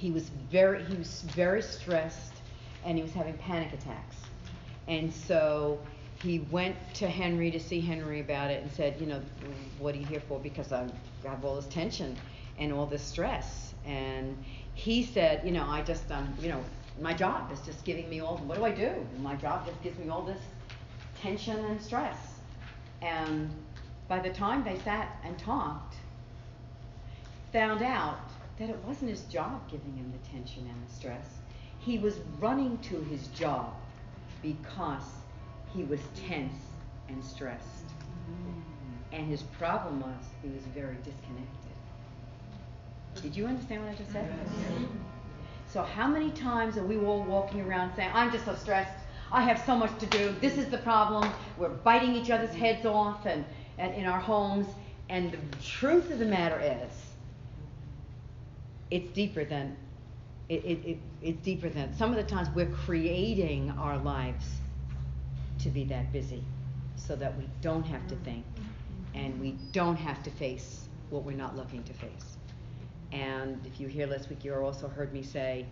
[0.01, 2.33] he was very he was very stressed,
[2.83, 4.15] and he was having panic attacks.
[4.87, 5.79] And so
[6.23, 9.21] he went to Henry to see Henry about it and said, you know,
[9.77, 10.39] what are you here for?
[10.39, 10.87] Because I
[11.23, 12.17] have all this tension
[12.57, 13.75] and all this stress.
[13.85, 14.35] And
[14.73, 16.63] he said, you know, I just, um, you know,
[16.99, 18.91] my job is just giving me all, what do I do?
[19.19, 20.41] My job just gives me all this
[21.21, 22.17] tension and stress.
[23.03, 23.51] And
[24.07, 25.95] by the time they sat and talked,
[27.51, 28.30] found out
[28.61, 31.25] that it wasn't his job giving him the tension and the stress.
[31.79, 33.73] He was running to his job
[34.43, 35.03] because
[35.73, 36.53] he was tense
[37.09, 37.85] and stressed.
[37.85, 39.15] Mm-hmm.
[39.15, 41.47] And his problem was he was very disconnected.
[43.23, 44.29] Did you understand what I just said?
[44.29, 44.85] Mm-hmm.
[45.67, 48.93] So how many times are we all walking around saying, I'm just so stressed,
[49.31, 52.85] I have so much to do, this is the problem, we're biting each other's heads
[52.85, 53.43] off and,
[53.79, 54.67] and in our homes,
[55.09, 56.91] and the truth of the matter is,
[58.91, 59.75] it's deeper than
[60.49, 64.45] it, it, it, it's deeper than some of the times we're creating our lives
[65.59, 66.43] to be that busy
[66.97, 68.45] so that we don't have to think
[69.13, 72.37] and we don't have to face what we're not looking to face.
[73.11, 75.65] And if you hear last week, you also heard me say,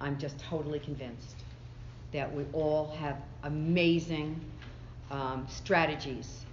[0.00, 1.44] I'm just totally convinced
[2.12, 4.40] that we all have amazing
[5.10, 6.44] um, strategies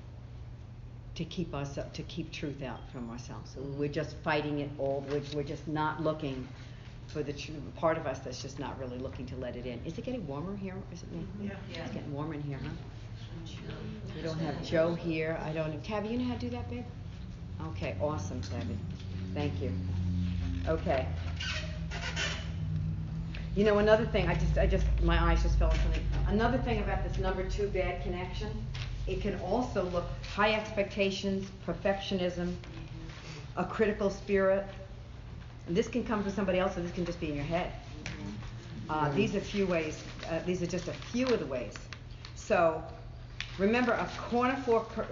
[1.18, 3.52] to keep us to keep truth out from ourselves.
[3.56, 5.04] So we're just fighting it all.
[5.10, 6.48] We're, we're just not looking
[7.08, 9.84] for the true part of us that's just not really looking to let it in.
[9.84, 10.76] Is it getting warmer here?
[10.94, 11.26] Is it me?
[11.42, 11.54] Yeah.
[11.84, 12.70] It's getting warmer in here, huh?
[14.16, 15.40] We don't have Joe here.
[15.44, 15.72] I don't.
[15.72, 16.86] Have, Tabby, you know how to do that, babe?
[17.70, 18.78] Okay, awesome, Tabby.
[19.34, 19.72] Thank you.
[20.68, 21.08] Okay.
[23.56, 26.06] You know, another thing, I just, I just, my eyes just fell on something.
[26.28, 28.52] Another thing about this number two bad connection,
[29.08, 30.06] it can also look
[30.36, 32.54] high expectations, perfectionism,
[33.56, 34.66] a critical spirit.
[35.68, 37.72] And this can come from somebody else, or this can just be in your head.
[38.90, 40.04] Uh, these are few ways.
[40.30, 41.74] Uh, these are just a few of the ways.
[42.36, 42.84] So,
[43.58, 45.08] remember, a corner four cor-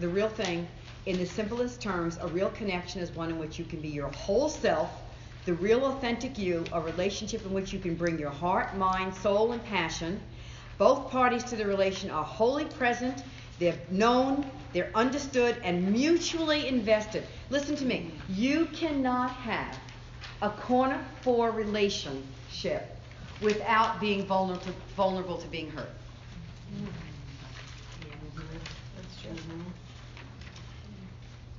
[0.00, 0.66] the real thing.
[1.06, 4.08] In the simplest terms, a real connection is one in which you can be your
[4.08, 4.90] whole self,
[5.46, 9.52] the real authentic you, a relationship in which you can bring your heart, mind, soul,
[9.52, 10.20] and passion,
[10.78, 13.24] Both parties to the relation are wholly present,
[13.58, 17.24] they're known, they're understood, and mutually invested.
[17.50, 18.12] Listen to me.
[18.28, 19.76] You cannot have
[20.40, 22.96] a corner four relationship
[23.40, 25.90] without being vulnerable to, vulnerable to being hurt.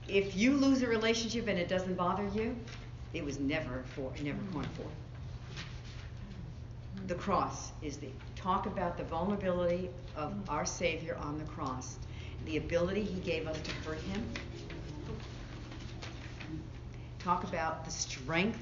[0.08, 2.56] If you lose a relationship and it doesn't bother you,
[3.14, 4.88] it was never four, never corner four.
[7.08, 8.10] The cross is the
[8.42, 11.98] talk about the vulnerability of our Savior on the cross,
[12.46, 14.24] the ability He gave us to hurt Him.
[17.20, 18.60] Talk about the strength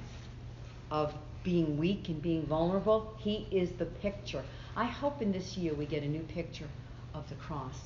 [0.90, 1.14] of
[1.44, 3.14] being weak and being vulnerable.
[3.20, 4.44] He is the picture.
[4.76, 6.68] I hope in this year we get a new picture
[7.14, 7.80] of the cross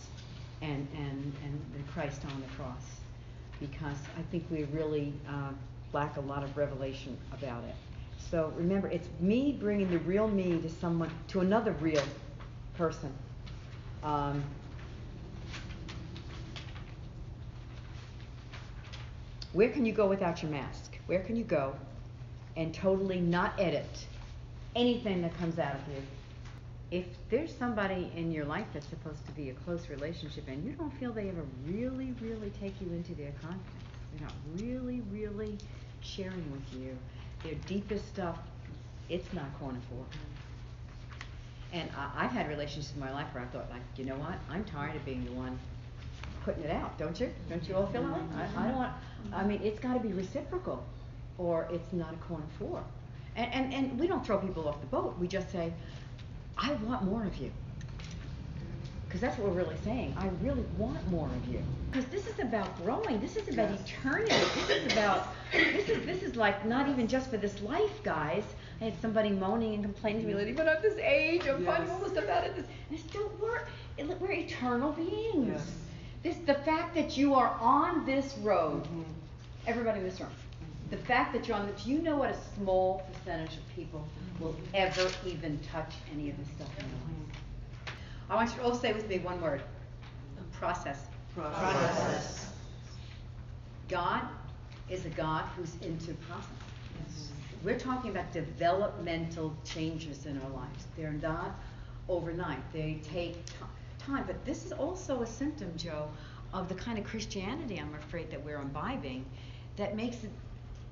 [0.61, 3.01] and, and, and the Christ on the cross
[3.59, 5.51] because I think we really uh,
[5.93, 7.75] lack a lot of revelation about it.
[8.31, 12.03] So remember, it's me bringing the real me to someone, to another real
[12.77, 13.13] person.
[14.03, 14.41] Um,
[19.51, 20.97] where can you go without your mask?
[21.07, 21.75] Where can you go
[22.55, 24.07] and totally not edit
[24.77, 26.01] anything that comes out of you?
[26.89, 30.71] If there's somebody in your life that's supposed to be a close relationship and you
[30.71, 33.65] don't feel they ever really, really take you into their confidence,
[34.13, 35.57] they're not really, really
[35.99, 36.97] sharing with you
[37.43, 38.37] their deepest stuff,
[39.09, 40.05] it's not corner four.
[41.73, 44.35] And I, I've had relationships in my life where I thought, like, you know what?
[44.49, 45.57] I'm tired of being the one
[46.43, 47.29] putting it out, don't you?
[47.49, 48.21] Don't you all feel that way?
[48.35, 48.93] I, I don't want,
[49.33, 50.83] I mean, it's gotta be reciprocal,
[51.37, 52.83] or it's not a corner four.
[53.35, 55.71] And, and, and we don't throw people off the boat, we just say,
[56.57, 57.51] I want more of you.
[59.11, 60.13] Because that's what we're really saying.
[60.15, 61.61] I really want more of you.
[61.91, 63.19] Because this is about growing.
[63.19, 63.81] This is about Yes.
[63.81, 64.33] eternity.
[64.33, 68.45] This is about this is this is like not even just for this life, guys.
[68.79, 71.89] I had somebody moaning and complaining to me lately, but I'm this age, I'm finding
[71.91, 72.65] all this stuff out of this.
[72.89, 73.65] And it's still we're
[74.21, 75.49] we're eternal beings.
[75.57, 75.75] Yes.
[76.23, 79.03] This the fact that you are on this road, Mhm.
[79.67, 80.31] everybody in this room.
[80.89, 84.07] The fact that you're on this, you know what a small percentage of people
[84.39, 87.40] will ever even touch any of this stuff in their life.
[88.31, 89.61] I want you to all say with me one word.
[90.53, 90.99] Process.
[91.35, 92.49] Process.
[93.89, 94.21] God
[94.89, 96.47] is a God who's into process.
[97.61, 100.87] We're talking about developmental changes in our lives.
[100.95, 101.59] They're not
[102.07, 102.61] overnight.
[102.71, 103.53] They take ti-
[103.99, 104.23] time.
[104.25, 106.07] But this is also a symptom, Joe,
[106.53, 109.25] of the kind of Christianity I'm afraid that we're imbibing
[109.75, 110.31] that makes it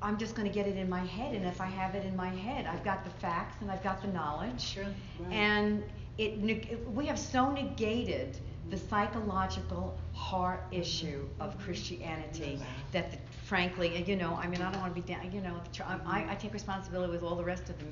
[0.02, 2.16] I'm just going to get it in my head, and if I have it in
[2.16, 4.62] my head, I've got the facts and I've got the knowledge.
[4.62, 4.86] Sure.
[5.20, 5.34] Right.
[5.34, 5.84] And
[6.20, 8.38] it, it- we have so negated
[8.70, 12.60] the psychological heart issue of Christianity
[12.92, 15.32] that, the, frankly, you know, I mean, I don't want to be down.
[15.32, 15.60] You know,
[16.06, 17.86] I, I take responsibility with all the rest of the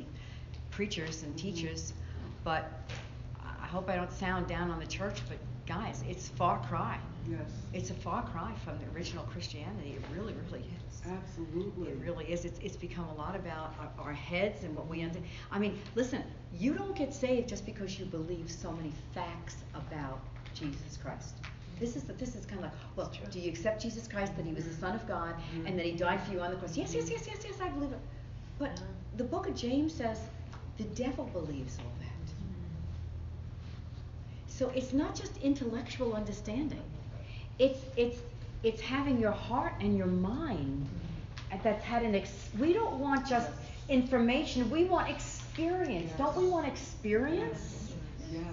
[0.69, 1.93] preachers and teachers,
[2.43, 2.63] but
[3.41, 5.19] I hope I don't sound down on the church.
[5.27, 6.99] But guys, it's far cry.
[7.27, 7.39] Yes.
[7.73, 9.93] It's a far cry from the original Christianity.
[9.97, 10.86] It really, really is.
[11.09, 11.89] Absolutely.
[11.89, 12.45] It really is.
[12.45, 15.19] It's, it's become a lot about our, our heads and what we under.
[15.51, 20.19] I mean, listen, you don't get saved just because you believe so many facts about
[20.53, 21.35] Jesus Christ.
[21.79, 24.53] This is this is kind of like, well, do you accept Jesus Christ that He
[24.53, 25.35] was the Son of God
[25.65, 25.99] and that He mm-hmm.
[25.99, 26.75] died for you on the cross?
[26.75, 27.99] Yes, yes, yes, yes, yes, I believe it.
[28.57, 28.81] But
[29.17, 30.19] the Book of James says
[30.77, 32.25] the devil believes all that.
[32.25, 32.63] Mm-hmm.
[34.47, 36.81] So it's not just intellectual understanding.
[37.59, 38.17] It's it's
[38.67, 40.87] it's having your heart and your mind
[41.63, 43.49] that's had an ex- we don't want just
[43.87, 46.11] information, we want experience.
[46.17, 47.93] Don't we want experience?
[48.31, 48.43] Yes.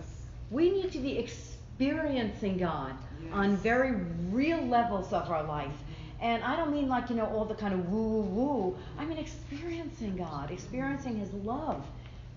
[0.51, 2.95] We need to be experiencing God
[3.33, 3.93] on very
[4.31, 5.73] real levels of our life.
[6.21, 8.79] And I don't mean like, you know, all the kind of woo woo woo.
[8.97, 11.85] I mean experiencing God, experiencing His love,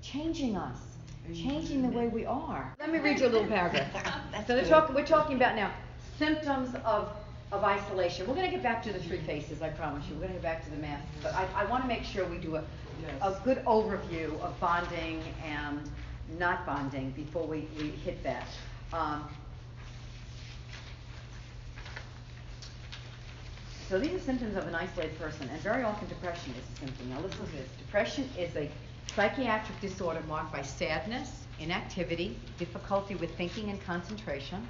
[0.02, 0.80] changing us,
[1.32, 2.76] changing the way we are.
[2.80, 3.92] Let me read you a little paragraph.
[4.48, 5.72] so they're we're talking about now
[6.18, 7.10] symptoms of,
[7.52, 8.28] of isolation.
[8.28, 10.16] We're going to get back to the three faces, I promise you.
[10.16, 11.04] We're going to get back to the mask.
[11.24, 12.64] But I, I want to make sure we do a,
[13.00, 13.12] Yes.
[13.22, 15.88] a good overview of bonding and
[16.40, 18.48] not bonding before we, we hit that.
[18.92, 19.28] Um,
[23.88, 27.10] so these are symptoms of an isolated person, and very often depression is a symptom.
[27.12, 27.70] Now listen to this.
[27.78, 28.70] Depression is a
[29.16, 34.66] psychiatric disorder marked by sadness, inactivity, difficulty with thinking and concentration,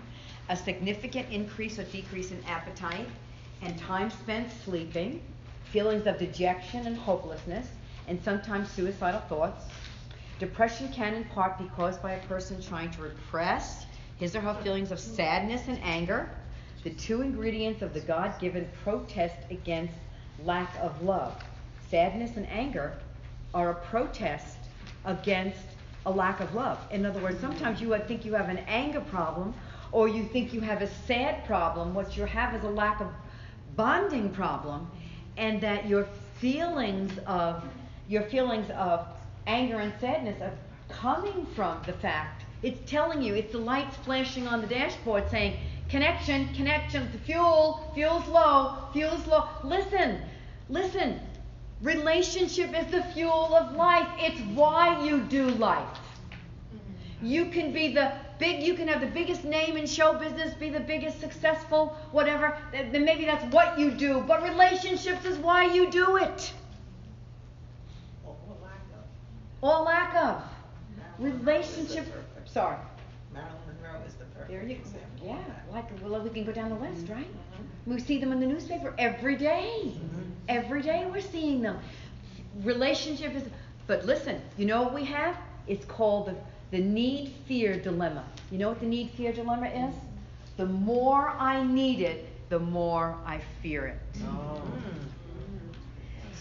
[0.50, 3.08] a significant increase or decrease in appetite,
[3.62, 5.22] and time spent sleeping,
[5.66, 7.68] feelings of dejection and hopelessness,
[8.08, 9.66] and sometimes suicidal thoughts.
[10.40, 13.86] Depression can in part be caused by a person trying to repress
[14.20, 16.30] his or her feelings of sadness and anger,
[16.84, 19.94] the two ingredients of the God given protest against
[20.44, 21.44] lack of love.
[21.90, 22.94] Sadness and anger
[23.54, 24.58] are a protest
[25.06, 25.60] against
[26.06, 26.80] a lack of love.
[26.92, 29.54] In other words, sometimes you would think you have an anger problem
[29.92, 31.94] or you think you have a sad problem.
[31.94, 33.08] What you have is a lack of
[33.76, 34.90] bonding problem
[35.38, 36.08] and that your
[36.40, 37.64] feelings of
[38.08, 39.06] your feelings of
[39.46, 40.54] anger and sadness are
[40.90, 42.46] coming from the fact.
[42.64, 45.58] It's telling you it's the lights flashing on the dashboard saying
[45.90, 49.48] connection connection the fuel fuel's low fuel's low.
[49.64, 50.22] Listen
[50.70, 51.20] listen
[51.82, 54.08] relationship is the fuel of life.
[54.18, 56.00] It's why you do life.
[57.22, 60.70] You can be the big you can have the biggest name in show business be
[60.70, 62.58] the biggest successful whatever.
[62.72, 66.54] Then maybe that's what you do but relationships is why you do it.
[68.26, 69.04] Or lack of.
[69.62, 70.44] All lack of.
[71.20, 72.06] relationship
[72.46, 72.78] sorry.
[73.34, 75.26] Marilyn Monroe is the perfect there you example.
[75.26, 75.38] yeah
[75.72, 77.14] like well we can go down the list mm-hmm.
[77.14, 77.28] right?
[77.28, 77.94] Mm-hmm.
[77.94, 79.82] We see them in the newspaper every day.
[79.86, 80.22] Mm-hmm.
[80.50, 81.80] Every day we're seeing them.
[82.64, 83.44] Relationship is
[83.86, 85.38] but listen you know what we have?
[85.68, 86.36] It's called the,
[86.72, 88.24] the need fear dilemma.
[88.52, 89.96] You know what the need fear dilemma is?
[90.58, 94.22] The more i need it the more i fear it.
[94.26, 94.62] Oh.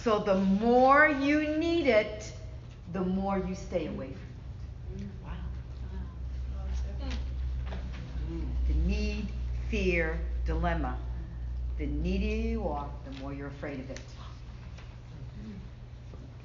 [0.02, 2.32] so the more you need it
[2.92, 5.08] the more you stay away from it.
[5.24, 5.32] Wow.
[8.68, 9.26] the need
[9.68, 10.96] fear dilemma.
[11.78, 14.00] The needier you are the more you're afraid of it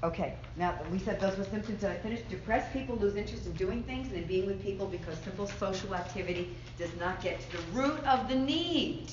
[0.03, 1.81] Okay, now we said those were symptoms.
[1.81, 2.27] Did I finished.
[2.27, 5.93] Depressed people lose interest in doing things and in being with people because simple social
[5.93, 6.49] activity
[6.79, 9.11] does not get to the root of the need.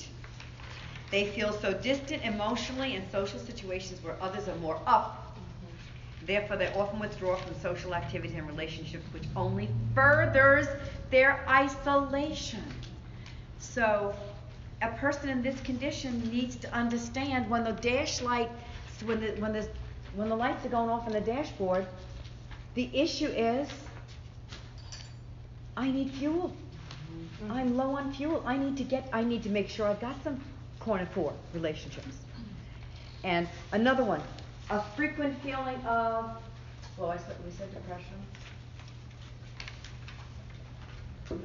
[1.11, 5.35] They feel so distant emotionally in social situations where others are more up.
[5.35, 6.25] Mm-hmm.
[6.25, 10.67] Therefore, they often withdraw from social activities and relationships, which only furthers
[11.11, 12.63] their isolation.
[13.59, 14.15] So,
[14.81, 18.49] a person in this condition needs to understand when the dash light,
[19.05, 19.67] when the when the
[20.15, 21.85] when the lights are going off on the dashboard,
[22.75, 23.69] the issue is
[25.77, 26.53] I need fuel.
[27.41, 27.51] Mm-hmm.
[27.51, 28.43] I'm low on fuel.
[28.45, 29.09] I need to get.
[29.13, 30.43] I need to make sure I've got some
[30.79, 32.17] corner four relationships.
[33.23, 34.21] And another one,
[34.69, 36.31] a frequent feeling of.
[36.97, 38.17] Well, I said we said depression.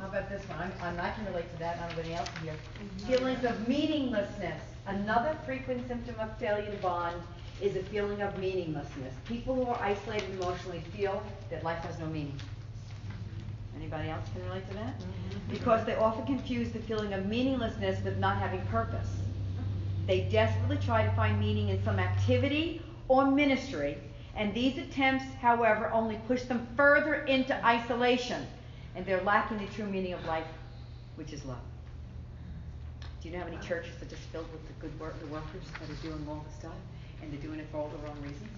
[0.01, 0.59] How about this one?
[0.59, 2.55] I'm, I'm, I can relate to that, and everybody else here.
[2.55, 3.07] Mm-hmm.
[3.07, 4.63] Feelings of meaninglessness.
[4.87, 7.21] Another frequent symptom of failure to bond
[7.65, 9.15] is a feeling of meaninglessness.
[9.25, 12.39] People who are isolated emotionally feel that life has no meaning.
[13.75, 14.99] Anybody else can relate to that?
[14.99, 15.51] Mm-hmm.
[15.51, 19.09] Because they often confuse the feeling of meaninglessness with not having purpose.
[20.07, 23.97] They desperately try to find meaning in some activity or ministry,
[24.37, 28.47] and these attempts, however, only push them further into isolation,
[28.95, 30.47] and they're lacking the true meaning of life,
[31.17, 31.57] which is love.
[33.23, 35.63] Do you know how many churches are just filled with the good work, the workers
[35.81, 36.75] that are doing all the stuff,
[37.25, 38.49] and they're doing it for all the wrong reasons?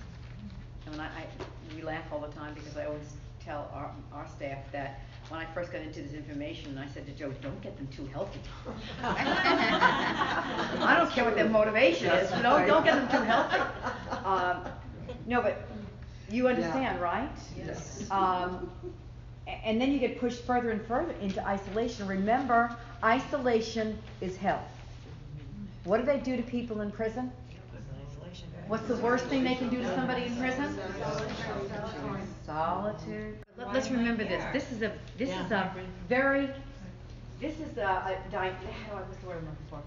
[0.86, 1.26] I mean, I, I,
[1.74, 3.14] we laugh all the time because I always
[3.44, 7.12] tell our, our staff that when I first got into this information, I said to
[7.12, 8.38] Joe, don't get them too healthy.
[9.02, 13.56] I don't care what their motivation is, but don't, don't get them too healthy.
[14.24, 14.62] Um,
[15.26, 15.66] no, but
[16.30, 17.28] you understand, right?
[17.56, 18.08] Yes.
[18.10, 18.70] Um,
[19.64, 22.06] and then you get pushed further and further into isolation.
[22.06, 24.64] Remember, isolation is hell.
[25.84, 27.30] What do they do to people in prison?
[28.68, 30.78] What's the worst thing they can do to somebody in prison?
[32.44, 33.38] Solitude.
[33.56, 34.42] Let- Let's remember this.
[34.52, 35.70] This is a this is a
[36.08, 36.50] very
[37.40, 38.50] this is a, a dy-
[38.90, 39.82] what's the word I'm looking for?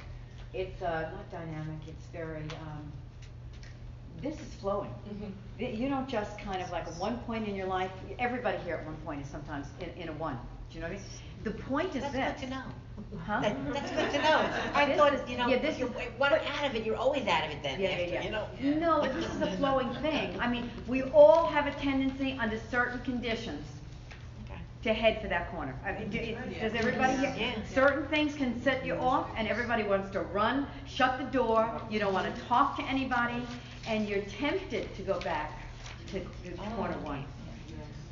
[0.54, 1.80] It's uh, not dynamic.
[1.88, 2.92] It's very um,
[4.22, 4.90] this is flowing.
[5.08, 5.26] Mm-hmm.
[5.60, 7.92] Y- You don't just kind of like at one point in your life.
[8.18, 10.38] Everybody here at one point is sometimes in, in a one.
[10.70, 11.06] Do you know what I mean?
[11.44, 12.32] The point is That's this.
[12.42, 12.64] good to know.
[13.26, 13.40] Huh?
[13.42, 14.50] That, that's good to know.
[14.74, 16.98] I This thought, you know, yeah, this if you is- want out of it, you're
[16.98, 18.48] always out of it then Yeah, after, yeah, you know?
[18.62, 18.78] yeah.
[18.78, 20.38] No, this is a flowing thing.
[20.40, 23.66] I mean, we all have a tendency under certain conditions
[24.46, 24.60] Okay.
[24.84, 25.74] to head for that corner.
[25.86, 27.34] I mean, do- it- does everybody here?
[27.38, 27.54] Yeah.
[27.74, 32.00] Certain things can set you off and everybody wants to run, shut the door, you
[32.00, 33.42] don't wanna talk to anybody,
[33.90, 35.52] and you're tempted to go back
[36.12, 36.28] to, to
[36.60, 37.26] oh, corner one.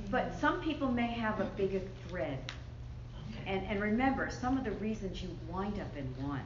[0.09, 2.39] But some people may have a bigger thread.
[3.45, 6.41] And, and remember, some of the reasons you wind up in one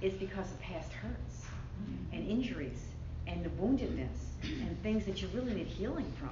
[0.00, 2.16] is because of past hurts mm-hmm.
[2.16, 2.80] and injuries
[3.26, 4.08] and the woundedness
[4.42, 6.30] and things that you really need healing from.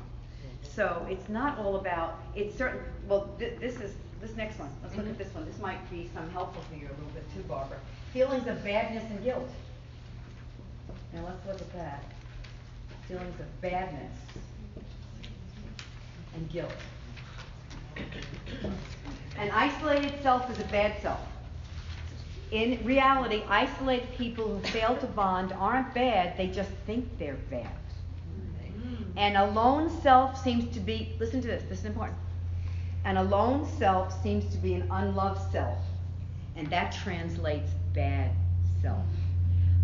[0.63, 4.97] So it's not all about, it's certain, well, thi- this is, this next one, let's
[4.97, 5.23] look at mm-hmm.
[5.23, 5.45] this one.
[5.45, 7.79] This might be some helpful for you a little bit too, Barbara.
[8.13, 9.49] Feelings of badness and guilt.
[11.17, 12.05] Now let's look at that.
[13.09, 14.13] Feelings of badness
[16.35, 16.75] and guilt.
[19.39, 21.21] An isolated self is a bad self.
[22.51, 27.71] In reality, isolated people who fail to bond aren't bad, they just think they're bad.
[29.17, 32.19] And a lone self seems to be, listen to this, this is important.
[33.07, 35.79] And a lone self seems to be an unloved self.
[36.57, 38.33] And that translates bad
[38.83, 39.07] self.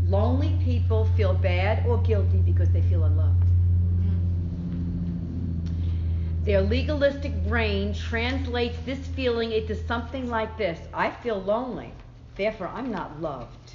[0.07, 3.45] Lonely people feel bad or guilty because they feel unloved.
[6.45, 11.93] Their legalistic brain translates this feeling into something like this I feel lonely,
[12.37, 13.73] therefore I'm not loved.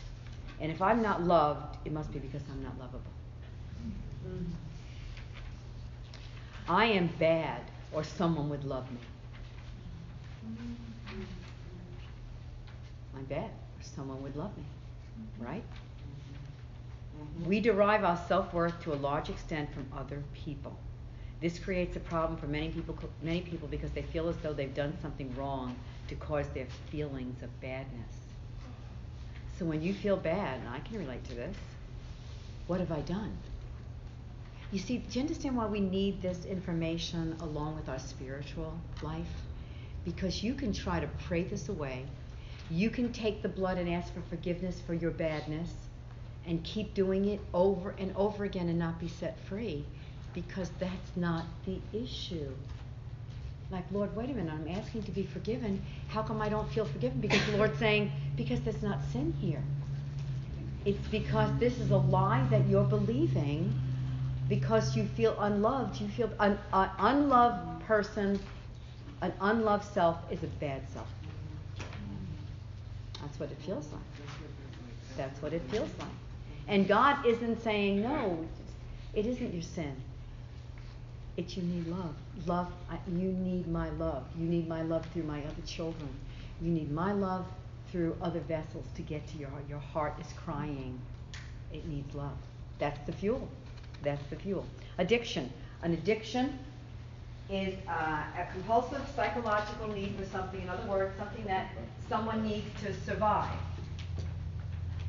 [0.59, 3.01] And if I'm not loved, it must be because I'm not lovable.
[6.67, 7.61] I am bad,
[7.93, 8.99] or someone would love me.
[13.15, 14.63] I'm bad, or someone would love me.
[15.39, 15.63] Right?
[17.45, 20.77] We derive our self worth to a large extent from other people.
[21.39, 24.73] This creates a problem for many people, many people because they feel as though they've
[24.73, 25.75] done something wrong
[26.07, 28.15] to cause their feelings of badness.
[29.57, 31.55] So when you feel bad, and I can relate to this,
[32.65, 33.37] what have I done?
[34.71, 39.41] You see, do you understand why we need this information along with our spiritual life?
[40.05, 42.05] Because you can try to pray this away.
[42.69, 45.71] You can take the blood and ask for forgiveness for your badness
[46.47, 49.85] and keep doing it over and over again and not be set free
[50.33, 52.49] because that's not the issue.
[53.69, 55.83] Like, Lord, wait a minute, I'm asking to be forgiven.
[56.07, 57.19] How come I don't feel forgiven?
[57.19, 59.61] Because the Lord's saying, because there's not sin here.
[60.85, 63.73] It's because this is a lie that you're believing
[64.47, 65.99] because you feel unloved.
[65.99, 68.39] You feel an an unloved person,
[69.21, 71.07] an unloved self is a bad self.
[73.21, 74.27] That's what it feels like.
[75.17, 76.26] That's what it feels like.
[76.67, 78.45] And God isn't saying, no,
[79.13, 79.95] it isn't your sin.
[81.37, 82.15] It's you need love.
[82.45, 84.25] Love, I, you need my love.
[84.37, 86.09] You need my love through my other children.
[86.61, 87.45] You need my love
[87.91, 89.63] through other vessels to get to your heart.
[89.69, 90.99] Your heart is crying.
[91.71, 92.37] It needs love.
[92.79, 93.47] That's the fuel.
[94.03, 94.65] That's the fuel.
[94.97, 95.51] Addiction.
[95.83, 96.57] An addiction
[97.49, 100.61] is uh, a compulsive psychological need for something.
[100.61, 101.71] In other words, something that
[102.09, 103.57] someone needs to survive.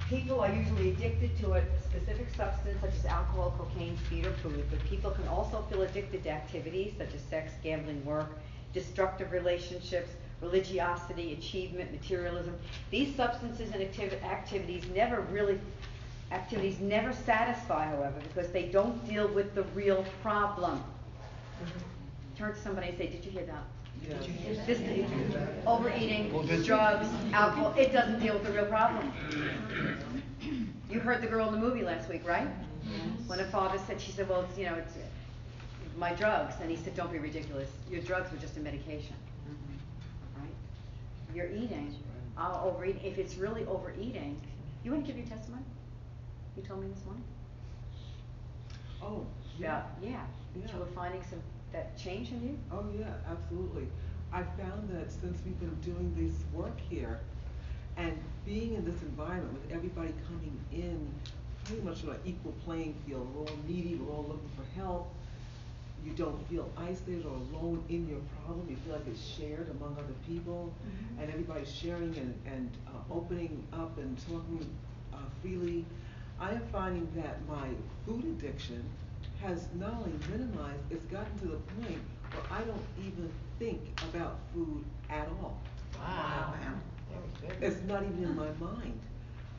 [0.08, 4.64] People are usually addicted to a specific substance such as alcohol, cocaine, speed, or food,
[4.70, 8.30] but people can also feel addicted to activities such as sex, gambling, work,
[8.72, 12.56] destructive relationships, religiosity, achievement, materialism.
[12.90, 15.60] These substances and activ- activities never really
[16.30, 20.78] activities never satisfy, however, because they don't deal with the real problem.
[21.62, 21.78] Mm-hmm.
[22.36, 23.64] Turn to somebody and say, "Did you hear that?"
[24.06, 24.66] Yes.
[24.66, 24.80] This
[25.66, 26.30] overeating,
[26.64, 29.12] drugs, alcohol, it doesn't deal with the real problem.
[30.90, 32.48] You heard the girl in the movie last week, right?
[33.26, 34.94] When her father said, she said, well, it's, you know, it's
[35.98, 36.54] my drugs.
[36.62, 37.68] And he said, don't be ridiculous.
[37.90, 39.14] Your drugs were just a medication.
[39.46, 40.40] Mm-hmm.
[40.40, 40.54] Right?
[41.34, 41.94] You're eating,
[42.38, 42.96] I'll overeat.
[43.04, 44.40] If it's really overeating,
[44.82, 45.64] you want to give your testimony?
[46.56, 47.24] You told me this morning?
[49.02, 49.26] Oh,
[49.58, 49.82] yeah.
[50.02, 50.24] Yeah, yeah.
[50.62, 51.40] That you were finding some,
[51.72, 52.58] that change in you?
[52.72, 53.86] Oh, yeah, absolutely.
[54.32, 57.20] I found that since we've been doing this work here
[57.96, 61.08] and being in this environment with everybody coming in
[61.64, 65.12] pretty much on an equal playing field, we're all needy, we're all looking for help.
[66.04, 68.66] You don't feel isolated or alone in your problem.
[68.70, 70.72] You feel like it's shared among other people,
[71.20, 74.64] and everybody's sharing and, and uh, opening up and talking
[75.12, 75.84] uh, freely.
[76.40, 77.68] I am finding that my
[78.06, 78.84] food addiction
[79.40, 82.00] has not only minimized, it's gotten to the point
[82.32, 83.80] where I don't even think
[84.10, 85.62] about food at all.
[85.98, 86.54] Wow.
[87.40, 87.56] Very.
[87.60, 89.00] It's not even in my mind.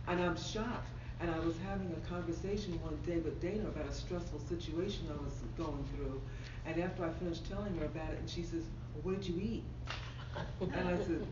[0.08, 0.90] And I'm shocked.
[1.20, 5.22] And I was having a conversation one day with Dana about a stressful situation I
[5.24, 6.22] was going through.
[6.66, 9.42] And after I finished telling her about it, and she says, well, what did you
[9.42, 9.64] eat?
[10.74, 11.26] And I said,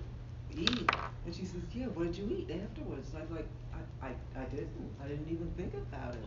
[0.52, 0.90] eat?
[1.26, 3.10] And she says, yeah, what did you eat afterwards?
[3.10, 3.48] And I was like,
[4.02, 4.96] I, I, I didn't.
[5.04, 6.26] I didn't even think about it.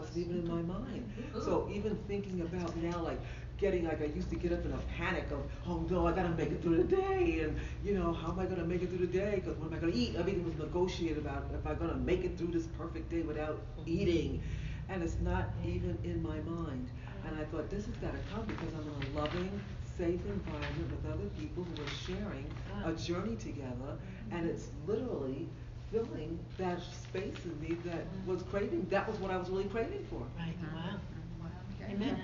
[0.00, 1.12] Wasn't even in my mind.
[1.34, 3.20] So even thinking about now, like,
[3.58, 6.30] getting, like, I used to get up in a panic of, oh no, I gotta
[6.30, 9.06] make it through the day, and, you know, how am I gonna make it through
[9.06, 9.32] the day?
[9.36, 10.16] Because what am I gonna eat?
[10.16, 14.42] Everything was negotiated about, if I'm gonna make it through this perfect day without eating.
[14.88, 16.88] And it's not even in my mind.
[17.26, 19.60] And I thought, this has gotta come because I'm in a loving,
[19.98, 22.46] safe environment with other people who are sharing
[22.84, 22.92] a ah.
[22.92, 23.98] journey together,
[24.30, 25.46] and it's literally
[25.90, 30.06] filling that space in me that was craving, that was what I was really craving
[30.08, 30.22] for.
[30.38, 30.96] Right, uh-huh.
[31.40, 31.48] wow.
[31.88, 32.18] Amen.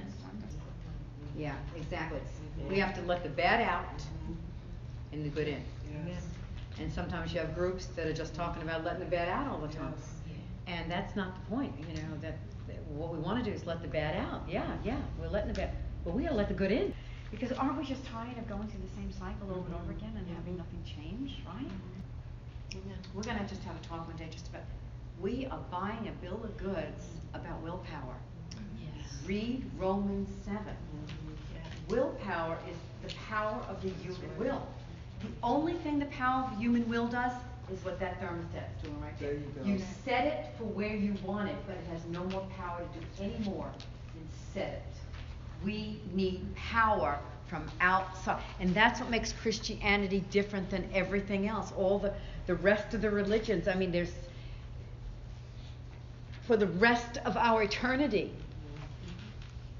[1.36, 2.20] Yeah, exactly.
[2.68, 4.02] We have to let the bad out
[5.12, 5.62] and the good in.
[6.06, 6.22] Yes.
[6.78, 9.58] And sometimes you have groups that are just talking about letting the bad out all
[9.58, 9.94] the time.
[9.96, 10.36] Yes.
[10.66, 12.38] And that's not the point, you know, that,
[12.68, 14.42] that what we wanna do is let the bad out.
[14.48, 15.70] Yeah, yeah, we're letting the bad,
[16.04, 16.94] but we gotta let the good in.
[17.30, 19.98] Because aren't we just tired of going through the same cycle over and over mm-hmm.
[19.98, 21.70] again and having nothing change, right?
[23.14, 24.62] We're gonna just have a talk one day just about,
[25.20, 28.16] we are buying a bill of goods about willpower.
[28.78, 29.18] Yes.
[29.26, 30.60] Read Romans 7.
[31.88, 32.76] Willpower is
[33.08, 34.66] the power of the human will.
[35.20, 37.32] The only thing the power of the human will does
[37.72, 39.30] is what that thermostat's doing right there.
[39.30, 39.64] There you go.
[39.64, 43.22] You set it for where you want it, but it has no more power to
[43.22, 43.70] do any more
[44.14, 44.82] than set it.
[45.64, 47.18] We need power
[47.48, 48.42] from outside.
[48.60, 51.72] And that's what makes Christianity different than everything else.
[51.76, 52.12] All the,
[52.46, 54.12] the rest of the religions, I mean, there's,
[56.46, 58.32] for the rest of our eternity,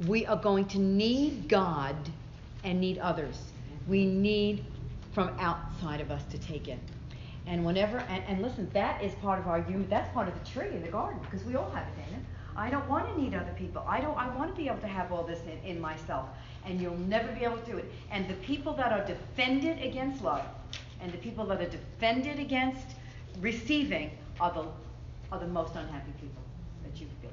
[0.07, 1.97] we are going to need God
[2.65, 3.37] and need others.
[3.89, 4.65] We need
[5.13, 6.79] from outside of us to take in.
[7.47, 10.51] And whenever, and, and listen, that is part of our human, that's part of the
[10.51, 12.25] tree in the garden, because we all have it in it.
[12.57, 13.85] I don't want to need other people.
[13.87, 16.29] I don't, I want to be able to have all this in, in myself.
[16.67, 17.85] And you'll never be able to do it.
[18.11, 20.45] And the people that are defended against love,
[21.01, 22.87] and the people that are defended against
[23.41, 24.11] receiving,
[24.41, 24.67] are the,
[25.33, 26.43] are the most unhappy people
[26.85, 27.31] that you feel.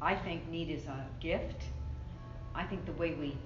[0.00, 1.62] I think need is a gift.
[2.54, 3.36] I think the way we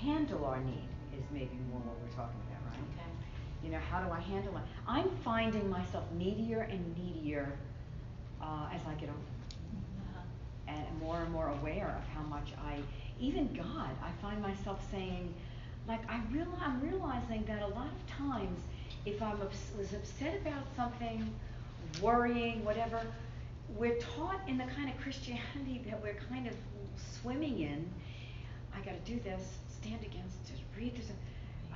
[0.00, 0.88] handle our need
[1.18, 2.80] is maybe more what we're talking about, right?
[2.92, 3.08] Okay.
[3.64, 4.62] You know, how do I handle it?
[4.86, 7.52] I'm finding myself needier and needier
[8.42, 9.20] uh, as I get older,
[10.10, 10.20] Uh-huh.
[10.76, 12.78] and more and more aware of how much I,
[13.20, 15.32] even God, I find myself saying,
[15.86, 18.58] like I real, I'm realizing that a lot of times,
[19.06, 21.32] if I'm was upset about something,
[22.00, 23.00] worrying, whatever,
[23.76, 26.54] we're taught in the kind of Christianity that we're kind of
[27.20, 27.88] swimming in.
[28.74, 31.10] I got to do this, stand against it, read this.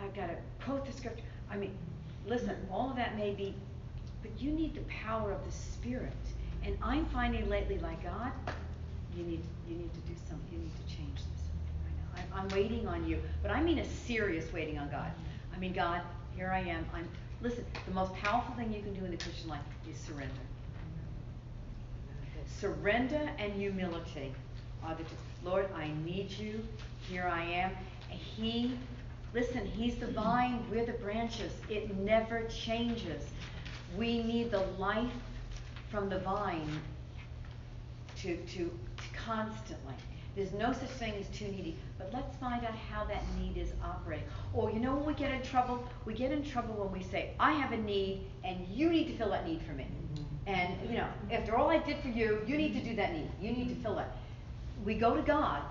[0.01, 1.25] I've got to quote the scripture.
[1.51, 1.77] I mean,
[2.27, 3.55] listen, all of that may be,
[4.23, 6.13] but you need the power of the Spirit.
[6.65, 8.33] And I'm finding lately, like God,
[9.19, 10.47] you need you need to do something.
[10.53, 11.43] You need to change this
[11.85, 12.37] right now.
[12.37, 15.11] I'm, I'm waiting on you, but I mean a serious waiting on God.
[15.55, 16.03] I mean, God,
[16.37, 16.87] here I am.
[16.95, 17.09] I'm
[17.43, 17.65] listen.
[17.87, 19.61] The most powerful thing you can do in the Christian life
[19.91, 20.33] is surrender.
[22.61, 24.33] Surrender and humility
[24.85, 25.11] are the two.
[25.45, 26.61] Lord, I need you.
[27.09, 27.73] Here I am.
[28.09, 28.77] He,
[29.35, 31.53] listen, He's the vine, we're the branches.
[31.69, 33.25] It never changes.
[33.97, 35.13] We need the life
[35.91, 36.81] from the vine
[38.23, 38.71] to, to
[39.29, 39.95] constantly.
[40.35, 43.73] There's no such thing as too needy, but let's find out how that need is
[43.85, 44.25] operating.
[44.55, 45.85] Or you know when we get in trouble?
[46.05, 49.17] We get in trouble when we say, I have a need and you need to
[49.17, 49.87] fill that need for me.
[49.87, 50.25] Mm-hmm.
[50.47, 53.29] And you know, after all I did for you, you need to do that need.
[53.41, 54.17] You need to fill that.
[54.85, 55.63] We go to God.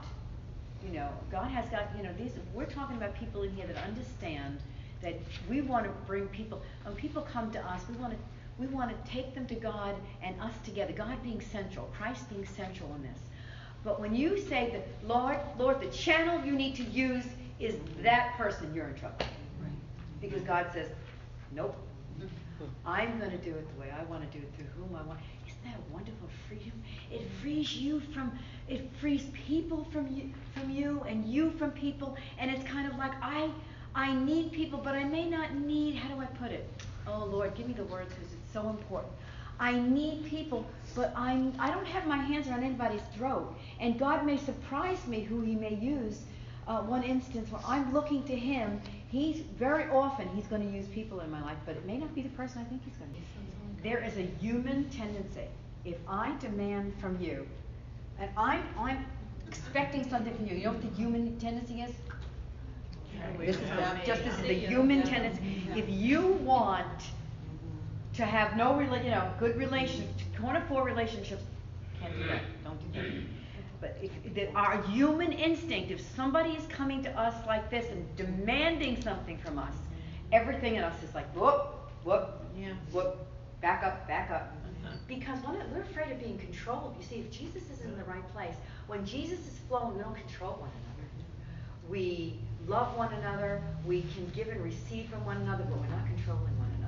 [0.85, 3.77] You know, God has got, you know, these we're talking about people in here that
[3.83, 4.59] understand
[5.01, 5.15] that
[5.49, 8.19] we want to bring people when people come to us, we want to
[8.59, 12.45] we want to take them to God and us together, God being central, Christ being
[12.45, 13.19] central in this.
[13.87, 17.23] But when you say that, Lord, Lord, the channel you need to use
[17.57, 19.25] is that person, you're in trouble.
[20.19, 20.89] Because God says,
[21.53, 21.73] nope.
[22.85, 25.03] I'm going to do it the way I want to do it through whom I
[25.03, 25.21] want.
[25.47, 26.73] Isn't that wonderful freedom?
[27.09, 32.17] It frees you from, it frees people from you, from you, and you from people.
[32.39, 33.49] And it's kind of like I,
[33.95, 35.95] I need people, but I may not need.
[35.95, 36.69] How do I put it?
[37.07, 39.13] Oh Lord, give me the words because it's so important.
[39.59, 43.55] I need people, but I'm, I don't have my hands around anybody's throat.
[43.79, 46.21] And God may surprise me who He may use.
[46.67, 50.87] Uh, one instance where I'm looking to Him, He's very often He's going to use
[50.87, 53.11] people in my life, but it may not be the person I think He's going
[53.11, 53.27] to use.
[53.83, 55.45] There is a human tendency.
[55.85, 57.47] If I demand from you,
[58.19, 59.05] and I'm, I'm
[59.47, 61.91] expecting something from you, you know what the human tendency is?
[63.39, 63.61] This is
[64.05, 65.41] just this is the human tendency.
[65.75, 66.85] If you want
[68.17, 70.09] to have no rela- you know, good relations,
[70.39, 71.43] corner four relationships,
[72.01, 72.41] can't do that.
[72.63, 73.11] Don't do that.
[73.79, 78.03] But if, the, our human instinct, if somebody is coming to us like this and
[78.15, 79.73] demanding something from us,
[80.31, 82.73] everything in us is like, whoop, whoop, Yeah.
[82.91, 83.17] whoop,
[83.61, 84.51] back up, back up.
[84.51, 84.95] Mm-hmm.
[85.07, 86.95] Because one of- we're afraid of being controlled.
[86.99, 88.55] You see, if Jesus is in the right place,
[88.87, 91.07] when Jesus is flowing, we don't control one another.
[91.87, 96.05] We love one another, we can give and receive from one another, but we're not
[96.07, 96.86] controlling one another.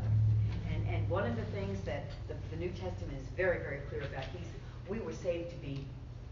[0.80, 4.02] And, and one of the things that the, the New Testament is very, very clear
[4.02, 4.48] about, he's,
[4.88, 5.86] we were saved to be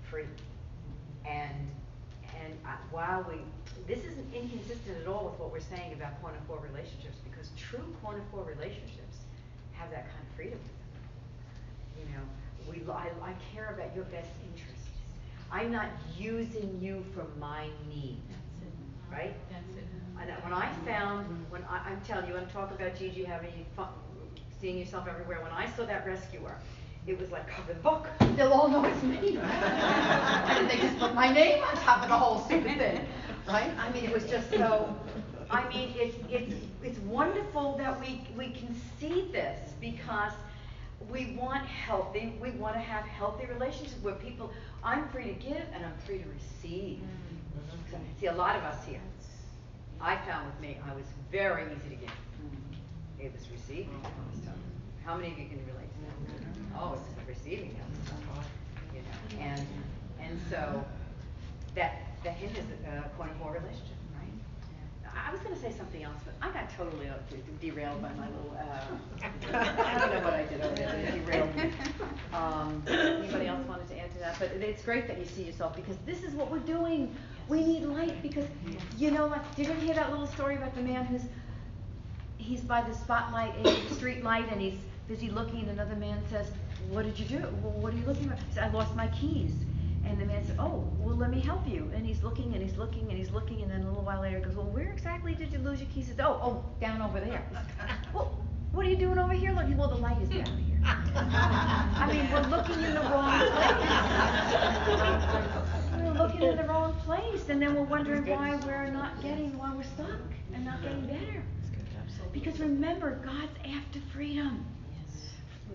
[0.09, 0.25] free.
[1.25, 1.67] And,
[2.43, 3.37] and I, while we,
[3.87, 7.95] this isn't inconsistent at all with what we're saying about corner four relationships, because true
[8.03, 9.17] corner four relationships
[9.73, 10.59] have that kind of freedom.
[11.99, 12.23] You know,
[12.69, 14.87] we, I, I care about your best interests.
[15.51, 15.87] I'm not
[16.17, 18.19] using you for my needs,
[19.11, 19.33] right?
[19.49, 19.83] That's it.
[20.19, 23.89] And when I found, when I, I'm telling you, I'm talking about Gigi having fun,
[24.59, 25.41] seeing yourself everywhere.
[25.41, 26.57] When I saw that rescuer,
[27.05, 28.07] it was like cover the book.
[28.35, 29.37] They'll all know it's me.
[29.41, 33.05] and they just put my name on top of the whole stupid thing,
[33.47, 33.71] right?
[33.79, 34.95] I mean, it was just so.
[35.49, 36.53] I mean, it's it's
[36.83, 40.33] it's wonderful that we we can see this because
[41.09, 44.51] we want healthy, we want to have healthy relationships where people,
[44.83, 46.97] I'm free to give and I'm free to receive.
[46.97, 47.91] Mm-hmm.
[47.91, 48.99] So, See, a lot of us here,
[50.01, 52.11] I found with me, I was very easy to give.
[53.19, 54.53] It was receiving that was tough.
[55.05, 56.79] How many of you can relate to that?
[56.79, 58.47] Oh, it's receiving that was tough,
[58.93, 59.67] you know, and,
[60.21, 60.83] and so,
[61.75, 65.11] that, that hinders a quote unquote relationship, right?
[65.27, 67.13] I was gonna say something else, but I got totally uh,
[67.59, 71.71] derailed by my little, uh, I don't know what I did over there, derailed me.
[72.33, 74.37] Um, anybody else wanted to add to that?
[74.39, 77.15] But it's great that you see yourself, because this is what we're doing.
[77.47, 78.45] We need light, because,
[78.97, 81.21] you know, like, did you ever hear that little story about the man who's,
[82.47, 86.21] he's by the spotlight, in the street light, and he's busy looking, and another man
[86.29, 86.47] says,
[86.89, 87.39] what did you do?
[87.61, 88.35] Well, what are you looking for?
[88.35, 89.51] He said, I lost my keys.
[90.05, 91.91] And the man said, oh, well, let me help you.
[91.93, 94.37] And he's looking, and he's looking, and he's looking, and then a little while later
[94.37, 96.05] he goes, well, where exactly did you lose your keys?
[96.05, 97.43] He says, oh, oh, down over there.
[98.13, 98.37] well,
[98.71, 99.51] what are you doing over here?
[99.51, 100.79] Look, well, the light is down here.
[100.85, 103.39] I mean, we're looking in the wrong
[105.91, 106.01] place.
[106.01, 109.73] We're looking in the wrong place, and then we're wondering why we're not getting, why
[109.75, 110.21] we're stuck
[110.53, 111.43] and not getting better.
[112.33, 114.65] Because remember, God's after freedom.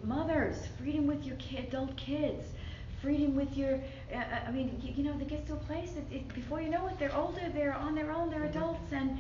[0.05, 2.45] Mothers, freedom with your ki- adult kids,
[3.01, 3.75] freedom with your,
[4.13, 6.61] uh, uh, I mean, you, you know, they get to a place that it, before
[6.61, 9.19] you know it, they're older, they're on their own, they're adults, and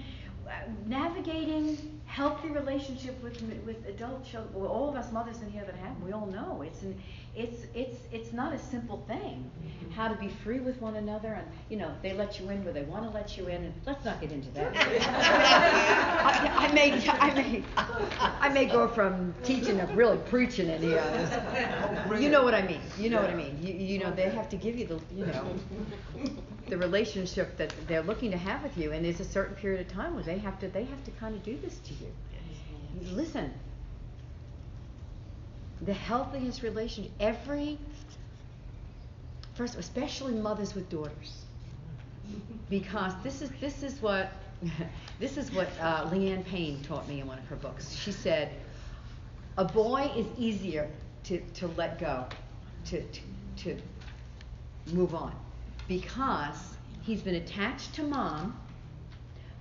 [0.48, 0.50] uh,
[0.86, 4.52] navigating healthy relationship with with adult children.
[4.54, 7.00] Well, all of us mothers in here that have, we all know it's an,
[7.34, 9.50] it's it's it's not a simple thing.
[9.94, 12.72] How to be free with one another, and you know, they let you in where
[12.72, 14.74] they want to let you in, and let's not get into that.
[14.76, 17.62] I, I may I may
[18.40, 21.04] I may go from teaching to really preaching in here.
[22.18, 22.80] You know what I mean.
[22.98, 23.58] You know what I mean.
[23.62, 25.54] You, you know, they have to give you the, you know,
[26.68, 29.88] the relationship that they're looking to have with you, and there's a certain period of
[29.92, 32.06] time where they have to, they have to kind of do this to you.
[33.14, 33.52] Listen,
[35.84, 37.78] the healthiest relationship, every,
[39.54, 41.44] first, especially mothers with daughters,
[42.70, 44.32] because this is this is what
[45.18, 47.94] this is what uh, Leanne Payne taught me in one of her books.
[47.94, 48.50] She said,
[49.58, 50.88] a boy is easier
[51.24, 52.26] to, to let go,
[52.86, 53.20] to, to,
[53.56, 53.76] to
[54.92, 55.34] move on,
[55.88, 58.58] because he's been attached to mom,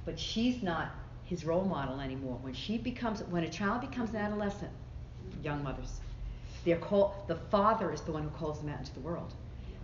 [0.05, 0.91] but she's not
[1.25, 2.37] his role model anymore.
[2.41, 4.71] When she becomes, when a child becomes an adolescent,
[5.43, 5.99] young mothers,
[6.63, 9.33] they're called, the father is the one who calls them out into the world.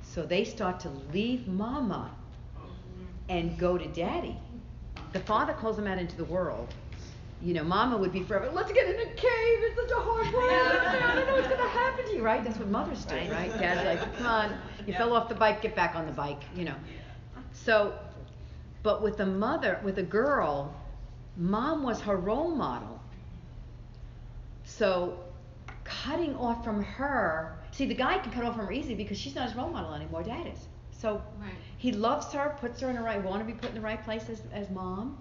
[0.03, 2.11] So they start to leave mama
[3.29, 4.37] and go to daddy.
[5.13, 6.73] The father calls them out into the world.
[7.41, 10.33] You know, mama would be forever, let's get in a cave, it's such a hard
[10.33, 12.43] world, I don't know what's gonna happen to you, right?
[12.43, 13.51] That's what mothers do, right?
[13.59, 14.57] Dad's like, come on,
[14.87, 16.73] you fell off the bike, get back on the bike, you know.
[17.53, 17.93] So,
[18.81, 20.73] but with a mother, with a girl,
[21.35, 22.99] mom was her role model.
[24.63, 25.19] So,
[25.87, 29.35] cutting off from her, see, the guy can cut off from her easy because she's
[29.35, 30.67] not his role model anymore, dad is.
[30.91, 31.51] So, Right.
[31.77, 34.03] he loves her, puts her in the right, want to be put in the right
[34.03, 35.17] place as, as mom,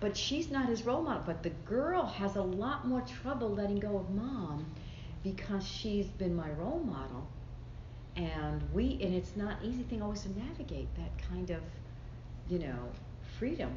[0.00, 1.22] but she's not his role model.
[1.24, 4.66] But the girl has a lot more trouble letting go of mom
[5.22, 7.26] because she's been my role model.
[8.16, 11.62] And we, and it's not easy thing always to navigate that kind of,
[12.48, 12.78] you know,
[13.38, 13.72] freedom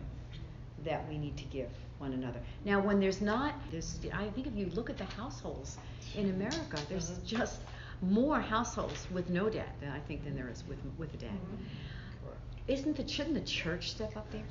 [0.83, 1.69] that we need to give
[1.99, 2.39] one another.
[2.65, 5.77] Now, when there's not, there's, I think if you look at the households
[6.15, 7.59] in America, there's just
[8.01, 11.39] more households with no dad than I think than there is with with a dad.
[12.67, 14.43] Isn't the shouldn't the church step up there?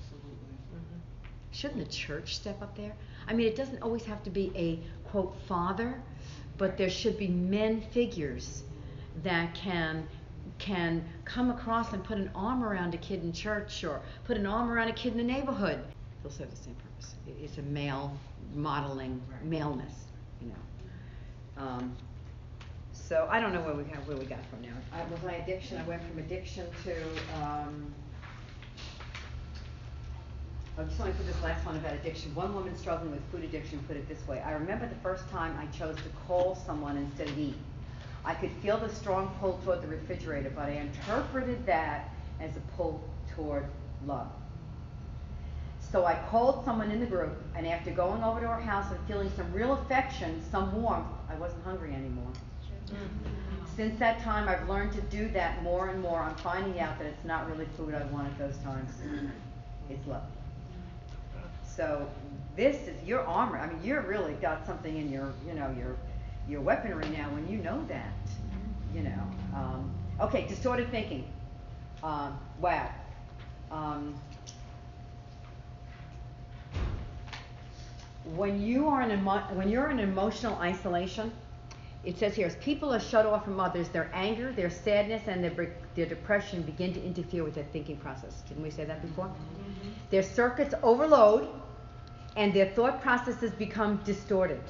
[1.53, 2.93] Shouldn't the church step up there?
[3.29, 6.03] I mean, it doesn't always have to be a quote father,
[6.59, 8.65] but there should be men figures
[9.23, 10.09] that can
[10.59, 14.47] can come across and put an arm around a kid in church or put an
[14.47, 15.85] arm around a kid in the neighborhood.
[16.23, 16.77] They'll serve the same
[17.07, 17.15] purpose.
[17.41, 18.17] I- It's a male
[18.55, 20.07] modeling maleness,
[20.41, 21.63] you know.
[21.63, 21.97] Um,
[22.93, 24.75] so I don't know where we got where we got from now.
[24.93, 25.79] I, was I addiction?
[25.79, 26.95] I went from addiction to.
[27.43, 27.95] Um,
[30.79, 32.35] I just want to put this last one about addiction.
[32.35, 35.57] One woman struggling with food addiction put it this way I remember the first time
[35.59, 37.57] I chose to call someone instead of eat.
[38.27, 42.61] I could feel the strong pull toward the refrigerator, but I interpreted that as a
[42.77, 43.03] pull
[43.35, 43.65] toward
[44.05, 44.29] love.
[45.93, 49.01] So I called someone in the group, and after going over to her house and
[49.07, 52.31] feeling some real affection, some warmth, I wasn't hungry anymore.
[53.77, 56.21] Since that time, I've learned to do that more and more.
[56.21, 58.91] I'm finding out that it's not really food I want at those times.
[59.89, 60.23] It's love.
[61.65, 62.09] So
[62.57, 63.59] this is your armor.
[63.59, 65.97] I mean, you're really got something in your, you know, your,
[66.49, 68.15] your weaponry now when you know that.
[68.95, 69.23] You know.
[69.55, 71.31] Um, okay, distorted thinking.
[72.03, 72.91] Um, wow.
[73.71, 74.15] Um,
[78.35, 81.33] when you are in emo- when you're in emotional isolation,
[82.05, 85.43] it says here, as people are shut off from others, their anger, their sadness, and
[85.43, 88.43] their, their depression begin to interfere with their thinking process.
[88.49, 89.27] Didn't we say that before?
[89.27, 89.91] Mm-hmm.
[90.11, 91.49] Their circuits overload,
[92.37, 94.63] and their thought processes become distorted.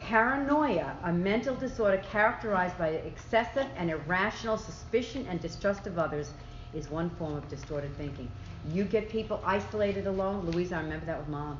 [0.00, 6.32] Paranoia, a mental disorder characterized by excessive and irrational suspicion and distrust of others,
[6.74, 8.28] is one form of distorted thinking.
[8.64, 10.46] You get people isolated alone.
[10.46, 11.58] Louise, I remember that with mom.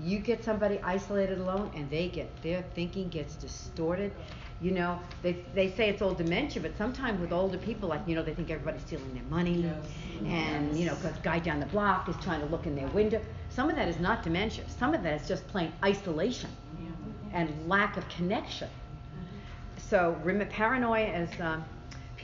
[0.00, 4.12] You get somebody isolated alone, and they get their thinking gets distorted.
[4.60, 8.14] You know, they, they say it's old dementia, but sometimes with older people, like you
[8.14, 9.86] know, they think everybody's stealing their money, Yes.
[10.24, 13.20] and you know, because guy down the block is trying to look in their window.
[13.50, 14.64] Some of that is not dementia.
[14.68, 16.50] Some of that is just plain isolation
[17.32, 18.68] and lack of connection.
[19.76, 21.64] So rem- paranoia is um,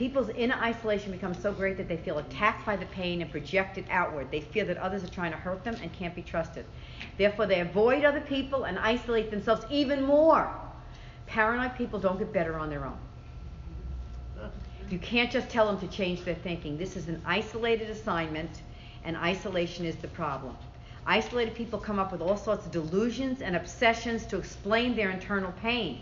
[0.01, 3.77] people's inner isolation becomes so great that they feel attacked by the pain and project
[3.77, 4.31] it outward.
[4.31, 6.65] They feel that others are trying to hurt them and can't be trusted.
[7.19, 10.51] Therefore, they avoid other people and isolate themselves even more.
[11.27, 12.97] Paranoid people don't get better on their own.
[14.89, 16.79] You can't just tell them to change their thinking.
[16.79, 18.63] This is an isolated assignment,
[19.03, 20.57] and isolation is the problem.
[21.05, 25.51] Isolated people come up with all sorts of delusions and obsessions to explain their internal
[25.61, 26.01] pain.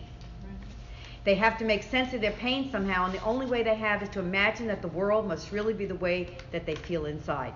[1.24, 4.02] They have to make sense of their pain somehow, and the only way they have
[4.02, 7.54] is to imagine that the world must really be the way that they feel inside.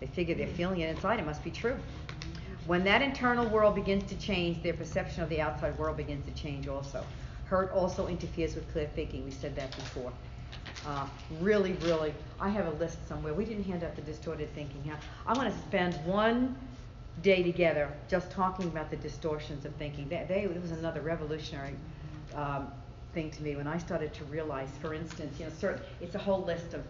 [0.00, 1.76] They figure they're feeling it inside, it must be true.
[2.66, 6.32] When that internal world begins to change, their perception of the outside world begins to
[6.32, 7.04] change also.
[7.44, 9.24] Hurt also interferes with clear thinking.
[9.24, 10.12] We said that before.
[10.84, 11.06] Uh,
[11.40, 13.34] really, really, I have a list somewhere.
[13.34, 14.82] We didn't hand out the distorted thinking.
[14.88, 14.96] Huh?
[15.26, 16.56] I want to spend one
[17.22, 20.08] day together just talking about the distortions of thinking.
[20.08, 21.74] They, they, it was another revolutionary
[22.34, 22.68] um,
[23.16, 26.18] thing to me when I started to realize, for instance, you know, certain, it's a
[26.18, 26.84] whole list of,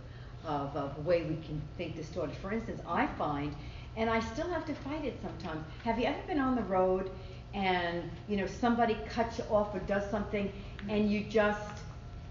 [0.45, 2.37] of, of way we can think distorted.
[2.37, 3.55] For instance, I find,
[3.97, 5.64] and I still have to fight it sometimes.
[5.85, 7.11] Have you ever been on the road
[7.55, 10.53] and you know somebody cuts you off or does something,
[10.89, 11.79] and you just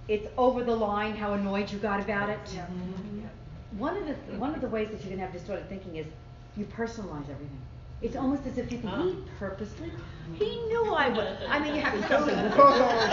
[0.07, 2.45] it's over the line how annoyed you got about it?
[2.45, 3.79] Mm-hmm.
[3.79, 6.05] One of the one of the ways that you can have distorted thinking is
[6.57, 7.61] you personalize everything.
[8.01, 9.91] It's almost as if you think he purposely.
[10.33, 11.37] He knew I would.
[11.47, 12.25] I mean, you have to go.
[12.25, 12.71] Whoa,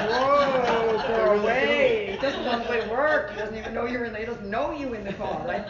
[0.08, 2.08] whoa, go away.
[2.22, 3.30] He doesn't know the way to work.
[3.32, 4.12] He doesn't even know you're in.
[4.12, 5.64] The, he doesn't know you in the car, right?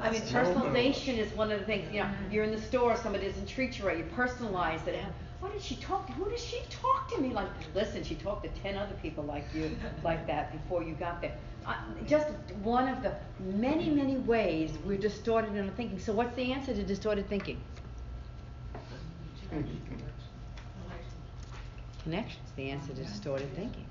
[0.00, 1.92] I mean, personalization is one of the things.
[1.92, 3.98] You know, you're in the store, somebody doesn't treat you right.
[3.98, 5.04] You personalize it.
[5.40, 6.06] Why did she talk?
[6.06, 7.48] To, who does she talk to me like?
[7.74, 11.32] Listen, she talked to ten other people like you, like that before you got there.
[11.66, 11.74] Uh,
[12.06, 12.28] just
[12.62, 15.98] one of the many, many ways we're distorted in our thinking.
[15.98, 17.60] So, what's the answer to distorted thinking?
[22.02, 23.86] Connections, the answer to distorted thinking.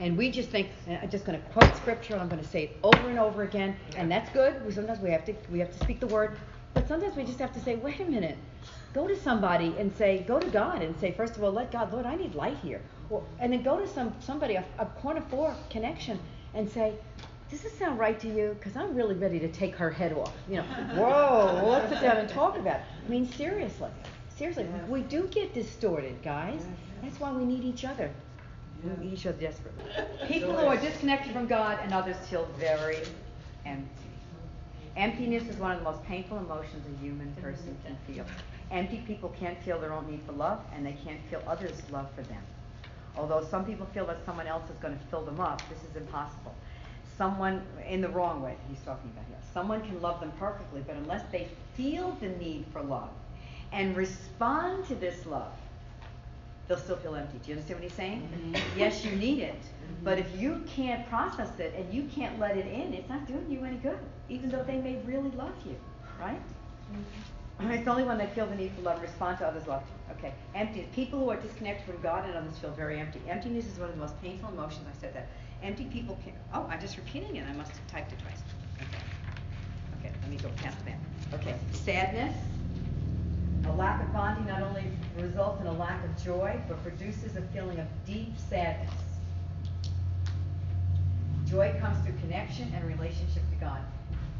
[0.00, 2.64] And we just think, I'm just going to quote scripture, and I'm going to say
[2.64, 4.64] it over and over again, and that's good.
[4.64, 6.38] We, sometimes we have to we have to speak the word,
[6.74, 8.36] but sometimes we just have to say, wait a minute,
[8.92, 11.92] go to somebody and say, go to God and say, first of all, let God,
[11.92, 15.22] Lord, I need light here, or, and then go to some somebody a, a corner
[15.30, 16.18] four connection
[16.54, 16.94] and say,
[17.50, 18.56] does this sound right to you?
[18.58, 20.34] Because I'm really ready to take her head off.
[20.48, 20.62] You know,
[20.94, 22.86] whoa, well, let's sit down and talk about it.
[23.04, 23.90] I mean, seriously,
[24.36, 26.64] seriously, we do get distorted, guys.
[27.02, 28.10] That's why we need each other.
[28.84, 29.84] We need each other desperately.
[30.28, 32.98] People who are disconnected from God and others feel very
[33.64, 33.88] empty.
[34.96, 38.24] Emptiness is one of the most painful emotions a human person can feel.
[38.70, 42.08] Empty people can't feel their own need for love, and they can't feel others' love
[42.14, 42.42] for them.
[43.16, 45.96] Although some people feel that someone else is going to fill them up, this is
[45.96, 46.54] impossible.
[47.16, 49.38] Someone, in the wrong way, he's talking about here.
[49.54, 53.10] Someone can love them perfectly, but unless they feel the need for love
[53.72, 55.52] and respond to this love,
[56.68, 57.38] they'll still feel empty.
[57.38, 58.28] Do you understand what he's saying?
[58.54, 58.78] Mm-hmm.
[58.78, 59.54] Yes, you need it.
[59.54, 60.04] Mm-hmm.
[60.04, 63.46] But if you can't process it and you can't let it in, it's not doing
[63.50, 63.98] you any good,
[64.28, 65.76] even though they may really love you,
[66.20, 66.40] right?
[66.92, 67.70] Mm-hmm.
[67.70, 69.82] It's the only one they feel the need for love, and respond to others' love.
[70.18, 70.86] Okay, empty.
[70.94, 73.20] People who are disconnected from God and others feel very empty.
[73.28, 74.86] Emptiness is one of the most painful emotions.
[74.86, 75.28] I said that.
[75.62, 76.34] Empty people can.
[76.52, 77.44] Oh, I'm just repeating it.
[77.48, 78.42] I must have typed it twice.
[78.76, 79.02] Okay.
[80.00, 80.98] Okay, let me go past that.
[81.32, 82.36] Okay, sadness.
[83.68, 84.84] A lack of bonding not only
[85.18, 88.92] results in a lack of joy, but produces a feeling of deep sadness.
[91.46, 93.80] Joy comes through connection and relationship to God.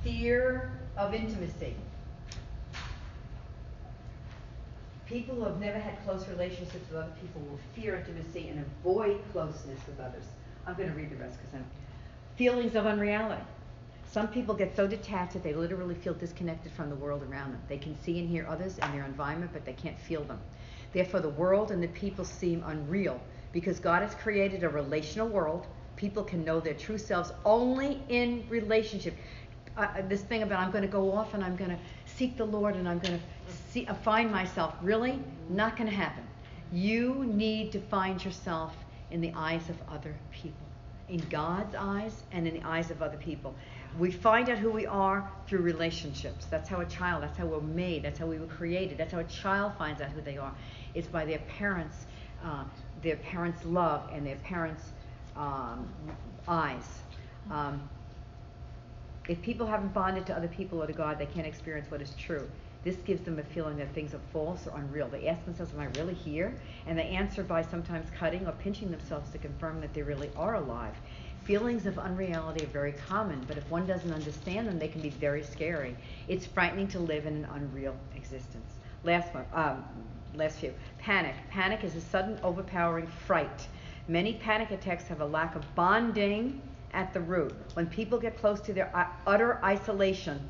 [0.02, 1.74] Fear of intimacy.
[5.06, 9.20] People who have never had close relationships with other people will fear intimacy and avoid
[9.32, 10.24] closeness with others.
[10.66, 11.64] I'm going to read the rest because I'm.
[12.36, 13.42] Feelings of unreality.
[14.16, 17.60] Some people get so detached that they literally feel disconnected from the world around them.
[17.68, 20.40] They can see and hear others and their environment, but they can't feel them.
[20.94, 23.20] Therefore, the world and the people seem unreal
[23.52, 25.66] because God has created a relational world.
[25.96, 29.12] People can know their true selves only in relationship.
[29.76, 32.46] Uh, this thing about I'm going to go off and I'm going to seek the
[32.46, 33.20] Lord and I'm going
[33.74, 36.24] to uh, find myself really not going to happen.
[36.72, 38.74] You need to find yourself
[39.10, 40.66] in the eyes of other people,
[41.10, 43.54] in God's eyes and in the eyes of other people.
[43.98, 46.46] We find out who we are through relationships.
[46.50, 49.20] That's how a child, that's how we're made, that's how we were created, that's how
[49.20, 50.52] a child finds out who they are.
[50.94, 52.06] It's by their parents,
[52.44, 52.64] uh,
[53.02, 54.92] their parents' love and their parents'
[55.36, 55.88] um,
[56.46, 56.84] eyes.
[57.50, 57.88] Um,
[59.28, 62.14] if people haven't bonded to other people or to God, they can't experience what is
[62.14, 62.48] true.
[62.84, 65.08] This gives them a feeling that things are false or unreal.
[65.08, 66.54] They ask themselves, Am I really here?
[66.86, 70.54] And they answer by sometimes cutting or pinching themselves to confirm that they really are
[70.54, 70.94] alive.
[71.46, 75.10] Feelings of unreality are very common, but if one doesn't understand them, they can be
[75.10, 75.96] very scary.
[76.26, 78.72] It's frightening to live in an unreal existence.
[79.04, 79.84] Last one, um,
[80.34, 80.74] last few.
[80.98, 81.36] Panic.
[81.50, 83.68] Panic is a sudden, overpowering fright.
[84.08, 86.60] Many panic attacks have a lack of bonding
[86.92, 87.54] at the root.
[87.74, 90.40] When people get close to their uh, utter isolation,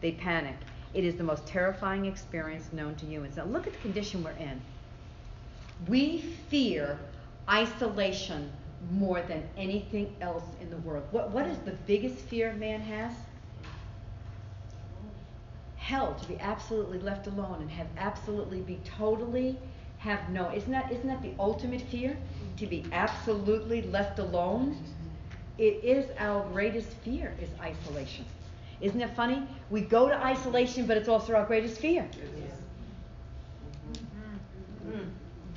[0.00, 0.56] they panic.
[0.94, 3.36] It is the most terrifying experience known to humans.
[3.36, 4.62] Now, look at the condition we're in.
[5.86, 6.98] We fear
[7.50, 8.50] isolation
[8.92, 11.04] more than anything else in the world.
[11.10, 13.12] What, what is the biggest fear man has?
[15.76, 19.58] Hell, to be absolutely left alone and have absolutely be totally
[19.98, 20.50] have no.
[20.52, 22.16] Isn't that isn't that the ultimate fear?
[22.58, 24.76] To be absolutely left alone.
[25.56, 28.24] It is our greatest fear is isolation.
[28.80, 29.42] Isn't it funny?
[29.70, 32.08] We go to isolation, but it's also our greatest fear.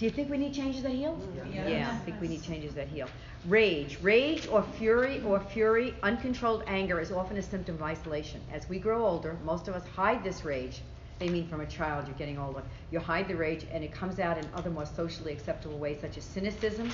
[0.02, 1.16] Do you think we need changes that heal?
[1.54, 1.68] Yeah.
[1.68, 3.08] Yeah, I think we need changes that heal.
[3.46, 4.00] Rage.
[4.02, 8.42] Rage or fury or fury, uncontrolled anger is often a symptom of isolation.
[8.52, 10.82] As we grow older, most of us hide this rage.
[11.20, 12.64] They mean from a child, you're getting older.
[12.90, 16.18] You hide the rage and it comes out in other more socially acceptable ways such
[16.18, 16.90] as cynicism,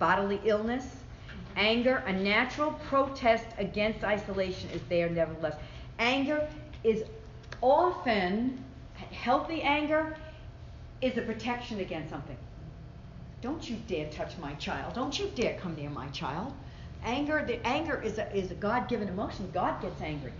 [0.00, 0.96] bodily illness,
[1.54, 2.02] anger.
[2.08, 5.54] A natural protest against isolation is there nevertheless.
[6.00, 6.44] Anger
[6.82, 7.04] is
[7.60, 8.64] often,
[9.12, 10.16] healthy anger
[11.00, 12.36] is a protection against something.
[13.40, 14.94] Don't you dare touch my child.
[14.94, 16.52] Don't you dare come near my child.
[17.04, 19.50] Anger, the anger is a, is a God-given emotion.
[19.52, 20.32] God gets angry.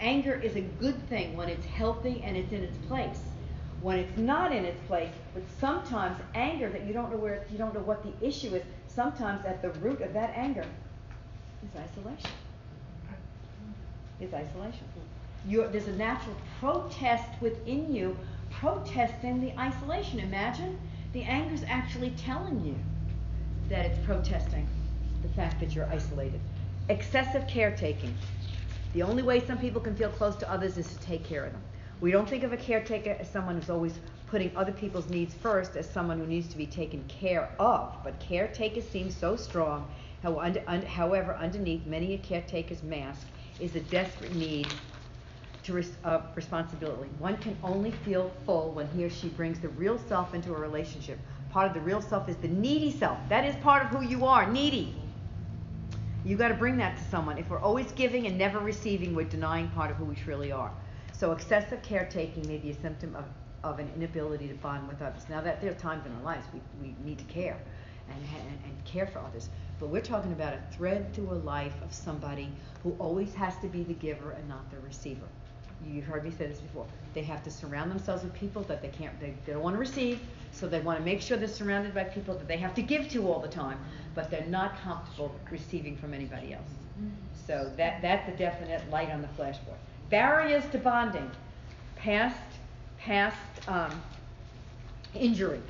[0.00, 3.20] Anger is a good thing when it's healthy and it's in its place.
[3.80, 7.58] When it's not in its place, but sometimes anger that you don't know where you
[7.58, 8.62] don't know what the issue is.
[8.86, 10.64] Sometimes at the root of that anger
[11.62, 12.30] is isolation.
[14.20, 14.84] Is isolation.
[15.46, 18.16] You're, there's a natural protest within you,
[18.50, 20.20] protesting the isolation.
[20.20, 20.78] Imagine
[21.14, 22.74] the anger is actually telling you
[23.68, 24.68] that it's protesting
[25.22, 26.40] the fact that you're isolated.
[26.88, 28.12] Excessive caretaking.
[28.94, 31.52] The only way some people can feel close to others is to take care of
[31.52, 31.62] them.
[32.00, 35.76] We don't think of a caretaker as someone who's always putting other people's needs first,
[35.76, 37.94] as someone who needs to be taken care of.
[38.02, 39.88] But caretaker seems so strong.
[40.22, 43.24] However, underneath many a caretaker's mask
[43.60, 44.66] is a desperate need
[45.72, 47.10] res, uh, responsibility.
[47.18, 50.58] One can only feel full when he or she brings the real self into a
[50.58, 51.18] relationship.
[51.50, 53.18] Part of the real self is the needy self.
[53.28, 54.94] That is part of who you are, needy.
[56.24, 57.38] You got to bring that to someone.
[57.38, 60.72] If we're always giving and never receiving, we're denying part of who we truly are.
[61.12, 63.24] So excessive caretaking may be a symptom of,
[63.62, 65.22] of an inability to bond with others.
[65.28, 67.58] Now that there are times in our lives we, we need to care
[68.08, 69.48] and, and, and care for others.
[69.78, 72.50] But we're talking about a thread through a life of somebody
[72.82, 75.26] who always has to be the giver and not the receiver.
[75.86, 76.86] You've heard me say this before.
[77.14, 79.80] They have to surround themselves with people that they can't, they, they don't want to
[79.80, 80.20] receive,
[80.52, 83.08] so they want to make sure they're surrounded by people that they have to give
[83.10, 83.78] to all the time,
[84.14, 86.68] but they're not comfortable receiving from anybody else.
[87.46, 89.76] So that, that's a definite light on the flashboard.
[90.10, 91.30] Barriers to bonding.
[91.96, 92.40] Past,
[92.98, 93.36] past
[93.68, 94.02] um,
[95.14, 95.60] injury.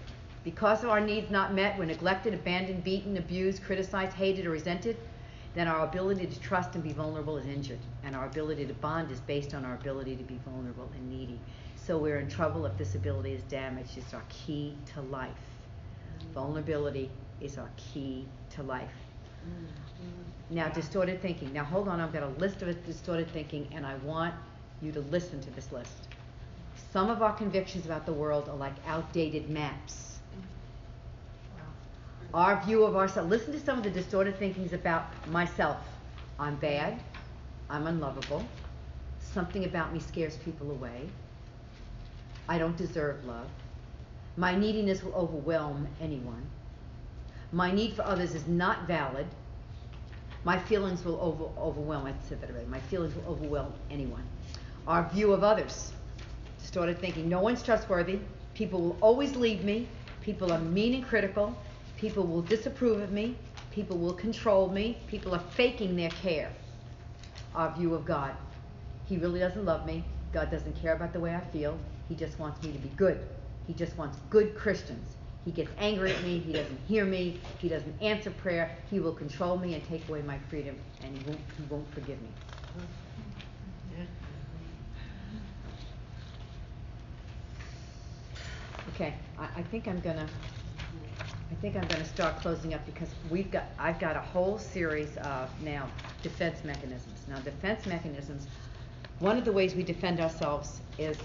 [0.44, 4.96] Because of our needs not met, we're neglected, abandoned, beaten, abused, criticized, hated, or resented,
[5.54, 7.78] then our ability to trust and be vulnerable is injured.
[8.02, 11.38] And our ability to bond is based on our ability to be vulnerable and needy.
[11.76, 13.96] So we're in trouble if this ability is damaged.
[13.96, 15.30] It's our key to life.
[16.32, 17.10] Vulnerability
[17.40, 18.90] is our key to life.
[20.50, 21.52] Now, distorted thinking.
[21.52, 24.34] Now, hold on, I've got a list of distorted thinking, and I want
[24.82, 26.08] you to listen to this list.
[26.92, 30.13] Some of our convictions about the world are like outdated maps.
[32.34, 33.30] Our view of ourselves.
[33.30, 35.76] Listen to some of the distorted thinkings about myself.
[36.40, 37.00] I'm bad.
[37.70, 38.44] I'm unlovable.
[39.20, 41.08] Something about me scares people away.
[42.48, 43.46] I don't deserve love.
[44.36, 46.44] My neediness will overwhelm anyone.
[47.52, 49.26] My need for others is not valid.
[50.42, 52.66] My feelings will over, overwhelm, I said that already.
[52.66, 54.24] My feelings will overwhelm anyone.
[54.88, 55.92] Our view of others.
[56.60, 57.28] Distorted thinking.
[57.28, 58.18] No one's trustworthy.
[58.54, 59.86] People will always leave me.
[60.20, 61.56] People are mean and critical.
[61.96, 63.36] People will disapprove of me.
[63.70, 64.98] People will control me.
[65.06, 66.50] People are faking their care.
[67.54, 68.34] Our view of God.
[69.06, 70.04] He really doesn't love me.
[70.32, 71.78] God doesn't care about the way I feel.
[72.08, 73.20] He just wants me to be good.
[73.66, 75.16] He just wants good Christians.
[75.44, 79.12] He gets angry at me, he doesn't hear me, he doesn't answer prayer, he will
[79.12, 82.28] control me and take away my freedom, and he won't, he won't forgive me.
[88.94, 90.26] Okay, I, I think I'm gonna,
[91.50, 95.16] I think I'm gonna start closing up because we've got, I've got a whole series
[95.18, 95.88] of now
[96.22, 97.20] defense mechanisms.
[97.28, 98.46] Now, defense mechanisms,
[99.18, 101.16] one of the ways we defend ourselves is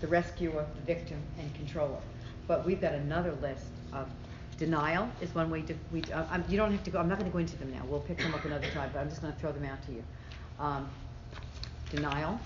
[0.00, 2.00] the rescuer, the victim, and controller.
[2.46, 4.08] But we've got another list of
[4.56, 7.18] denial is one way to, we, uh, I'm, you don't have to go, I'm not
[7.18, 9.36] gonna go into them now, we'll pick them up another time, but I'm just gonna
[9.38, 10.02] throw them out to you.
[10.58, 10.88] Um,
[11.90, 12.40] denial,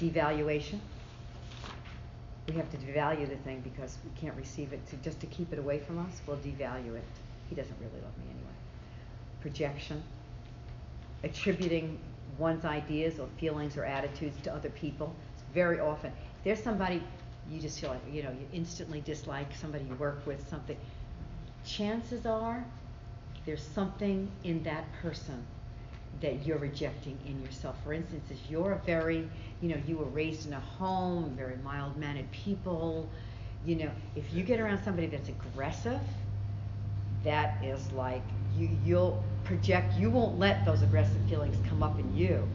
[0.00, 0.80] devaluation.
[2.48, 4.80] We have to devalue the thing because we can't receive it.
[4.90, 7.04] So just to keep it away from us, we'll devalue it.
[7.48, 8.54] He doesn't really love me anyway.
[9.40, 10.02] Projection.
[11.22, 11.98] Attributing
[12.38, 15.14] one's ideas or feelings or attitudes to other people.
[15.34, 16.10] It's very often.
[16.10, 17.02] If there's somebody
[17.50, 20.76] you just feel like, you know, you instantly dislike, somebody you work with, something.
[21.64, 22.64] Chances are
[23.46, 25.44] there's something in that person
[26.20, 27.76] that you're rejecting in yourself.
[27.84, 29.28] For instance, if you're a very,
[29.60, 33.08] you know, you were raised in a home, very mild mannered people,
[33.64, 36.00] you know, if you get around somebody that's aggressive,
[37.22, 38.22] that is like
[38.56, 42.46] you you'll project you won't let those aggressive feelings come up in you.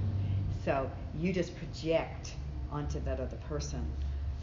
[0.63, 2.33] So you just project
[2.71, 3.85] onto that other person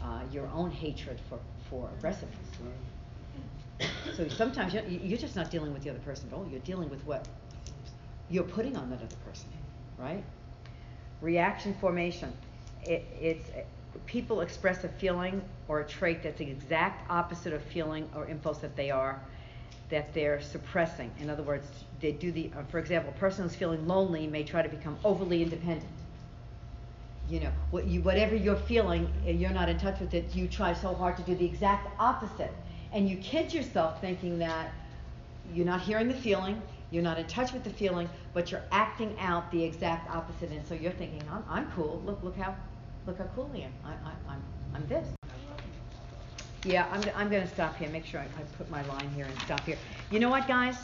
[0.01, 2.37] uh, your own hatred for, for aggressiveness.
[4.15, 6.47] So sometimes you're, you're just not dealing with the other person at all.
[6.49, 7.27] You're dealing with what
[8.29, 9.47] you're putting on that other person,
[9.97, 10.23] right?
[11.21, 12.31] Reaction formation.
[12.83, 13.49] It, it's
[14.05, 18.57] people express a feeling or a trait that's the exact opposite of feeling or impulse
[18.59, 19.19] that they are
[19.89, 21.11] that they're suppressing.
[21.19, 21.67] In other words,
[22.01, 22.49] they do the.
[22.57, 25.89] Uh, for example, a person who's feeling lonely may try to become overly independent.
[27.29, 30.35] You know, what you, whatever you're feeling, you're not in touch with it.
[30.35, 32.53] You try so hard to do the exact opposite,
[32.91, 34.71] and you kid yourself thinking that
[35.53, 36.61] you're not hearing the feeling,
[36.93, 40.51] you're not in touch with the feeling, but you're acting out the exact opposite.
[40.51, 42.03] And so you're thinking, I'm, I'm cool.
[42.05, 42.55] Look, look how,
[43.07, 43.71] look how cool I am.
[43.83, 44.43] I, I, I'm,
[44.75, 45.07] I'm this.
[46.63, 47.89] Yeah, I'm, I'm going to stop here.
[47.89, 49.77] Make sure I, I put my line here and stop here.
[50.11, 50.75] You know what, guys?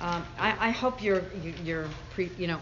[0.00, 2.58] Um, I, I hope you're, you- you're, pre, you know,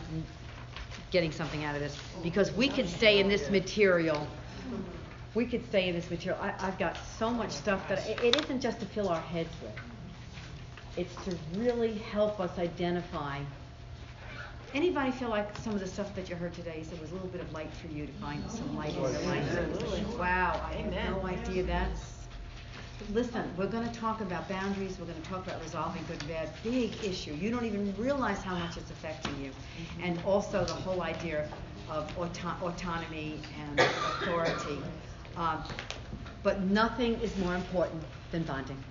[1.12, 4.26] getting something out of this because we could stay in this material.
[5.34, 6.42] We could stay in this material.
[6.42, 9.72] I, I've got so much stuff that it isn't just to fill our heads with.
[10.98, 13.38] It's to really help us identify.
[14.74, 17.28] Anybody feel like some of the stuff that you heard today said was a little
[17.28, 19.58] bit of light for you to find some light in your life?
[19.58, 20.02] Absolutely.
[20.18, 22.26] Wow, I had no idea that's.
[23.12, 24.98] Listen, we're going to talk about boundaries.
[24.98, 26.50] We're going to talk about resolving good and bad.
[26.64, 27.32] Big issue.
[27.32, 29.52] You don't even realize how much it's affecting you,
[30.02, 31.48] and also the whole idea
[31.88, 34.80] of auto- autonomy and authority.
[35.36, 35.62] Um,
[36.42, 38.02] but nothing is more important
[38.32, 38.82] than bonding.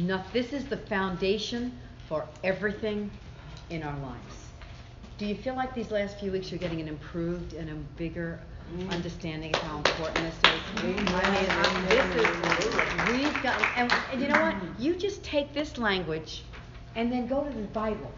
[0.00, 1.76] No, this is the foundation
[2.06, 3.10] for everything
[3.70, 4.48] in our lives.
[5.18, 8.38] Do you feel like these last few weeks you're getting an improved and a bigger
[8.72, 8.90] mm.
[8.92, 10.60] understanding of how important this is?
[10.76, 11.28] I mean, I-
[11.88, 14.54] this is, we've got, and, and you know what?
[14.54, 14.78] Mm.
[14.78, 16.44] You just take this language
[16.94, 18.12] and then go to the Bible.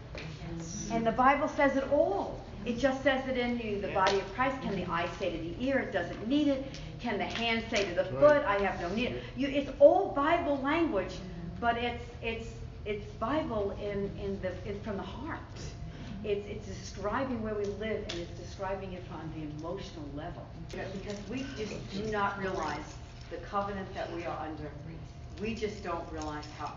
[0.91, 2.43] And the Bible says it all.
[2.65, 4.61] It just says it in you, the body of Christ.
[4.61, 6.79] Can the eye say to the ear, it doesn't need it?
[6.99, 9.19] Can the hand say to the foot, I have no need?
[9.35, 11.15] You, it's all Bible language,
[11.61, 12.49] but it's it's
[12.85, 14.51] it's Bible in in the
[14.83, 15.39] from the heart.
[16.25, 20.45] It's it's describing where we live and it's describing it on the emotional level.
[20.69, 22.95] Because we just do not realize
[23.29, 24.69] the covenant that we are under.
[25.39, 26.73] We just don't realize how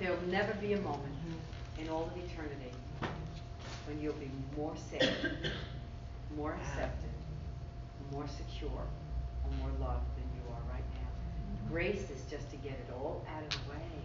[0.00, 1.14] there'll never be a moment
[1.78, 2.72] in all of eternity
[3.86, 5.10] when you'll be more safe,
[6.36, 7.10] more accepted,
[8.12, 8.70] more secure,
[9.44, 11.70] or more loved than you are right now.
[11.70, 13.95] Grace is just to get it all out of the way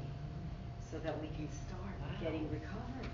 [0.92, 3.10] so that we can start getting recovered.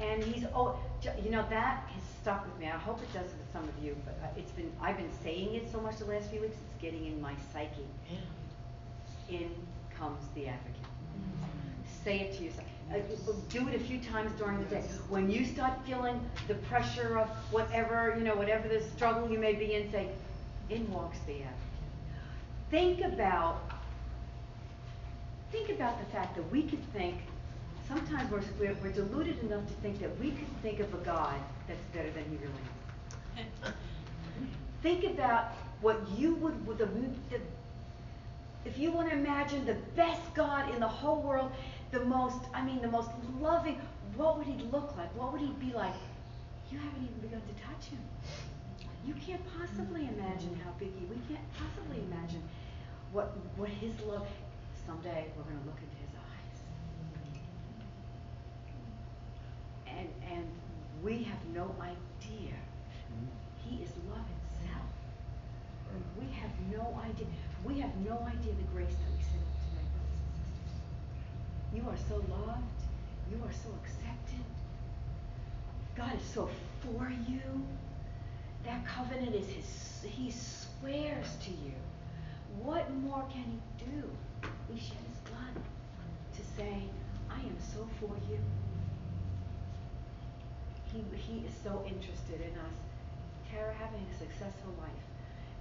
[0.00, 0.78] And he's, oh,
[1.22, 2.66] you know, that has stuck with me.
[2.66, 5.54] I hope it does with some of you, but uh, it's been, I've been saying
[5.54, 7.86] it so much the last few weeks, it's getting in my psyche.
[9.30, 9.50] In
[9.98, 10.76] comes the advocate.
[12.04, 12.66] Say it to yourself.
[12.92, 12.96] Uh,
[13.48, 14.82] do it a few times during the day.
[15.08, 19.54] When you start feeling the pressure of whatever, you know, whatever the struggle you may
[19.54, 20.08] be in, say,
[20.68, 21.56] in walks the advocate.
[22.70, 23.60] Think about,
[25.52, 27.16] think about the fact that we could think,
[27.86, 31.36] sometimes we're, we're, we're deluded enough to think that we could think of a God
[31.68, 33.72] that's better than he really is.
[34.82, 35.52] Think about
[35.82, 37.40] what you would, the, the,
[38.64, 41.52] if you want to imagine the best God in the whole world,
[41.90, 43.78] the most, I mean, the most loving,
[44.16, 45.14] what would he look like?
[45.16, 45.94] What would he be like?
[46.70, 48.00] You haven't even begun to touch him.
[49.04, 52.42] You can't possibly imagine how big he, we can't possibly imagine
[53.12, 54.26] what, what his love,
[54.86, 56.58] someday we're gonna look into his eyes.
[59.86, 60.46] And, and
[61.02, 62.54] we have no idea.
[63.64, 64.88] He is love itself.
[66.18, 67.26] We have no idea,
[67.64, 70.80] we have no idea the grace that we in today, brothers and sisters.
[71.74, 72.80] You are so loved,
[73.30, 74.44] you are so accepted.
[75.94, 76.48] God is so
[76.80, 77.66] for you.
[78.64, 81.74] That covenant is his, he swears to you.
[82.62, 84.08] What more can he do?
[84.70, 85.56] He shed his blood
[86.36, 86.84] to say,
[87.30, 88.38] I am so for you.
[90.92, 92.76] He, he is so interested in us.
[93.50, 95.04] Tara having a successful life.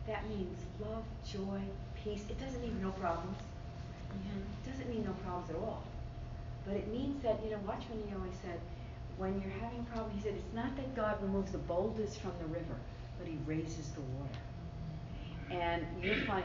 [0.07, 1.61] That means love, joy,
[2.03, 2.23] peace.
[2.30, 3.38] It doesn't mean no problems.
[4.11, 4.40] Mm-hmm.
[4.40, 5.84] It doesn't mean no problems at all.
[6.65, 8.60] But it means that, you know, Watchman he always said,
[9.18, 12.48] when you're having problems, he said, it's not that God removes the boulders from the
[12.48, 12.76] river,
[13.19, 14.40] but he raises the water.
[15.49, 15.53] Mm-hmm.
[15.53, 16.44] And you find,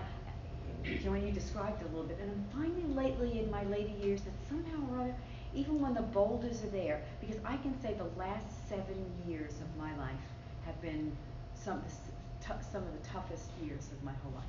[1.03, 4.35] Joanne, you described a little bit, and I'm finding lately in my later years that
[4.49, 5.15] somehow or other,
[5.55, 9.77] even when the boulders are there, because I can say the last seven years of
[9.79, 10.15] my life
[10.65, 11.17] have been
[11.55, 11.83] some,
[12.41, 14.45] some of the toughest years of my whole life.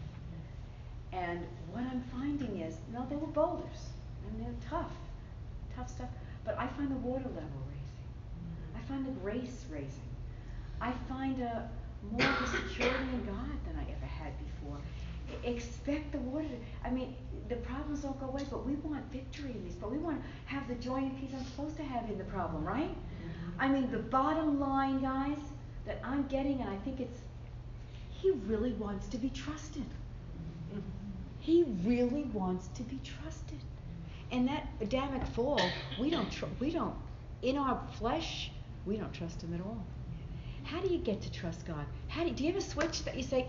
[1.13, 3.89] And what I'm finding is, no, they were boulders,
[4.27, 4.91] and they're tough,
[5.75, 6.09] tough stuff.
[6.43, 8.75] But I find the water level raising.
[8.75, 10.09] I find the grace raising.
[10.81, 11.69] I find a
[12.11, 14.05] more of a security in God than I ever
[15.43, 17.15] Expect the water to, I mean,
[17.49, 20.27] the problems don't go away, but we want victory in these, but we want to
[20.45, 22.89] have the joy and peace I'm supposed to have in the problem, right?
[22.89, 23.61] Mm-hmm.
[23.61, 25.37] I mean, the bottom line, guys,
[25.85, 27.19] that I'm getting, and I think it's,
[28.09, 29.85] he really wants to be trusted.
[31.39, 33.59] He really wants to be trusted.
[34.31, 35.61] And that Adamic fall,
[35.99, 36.95] we don't, tr- we don't,
[37.41, 38.51] in our flesh,
[38.85, 39.81] we don't trust him at all.
[40.63, 41.85] How do you get to trust God?
[42.09, 43.47] How do you, do you have a switch that you say,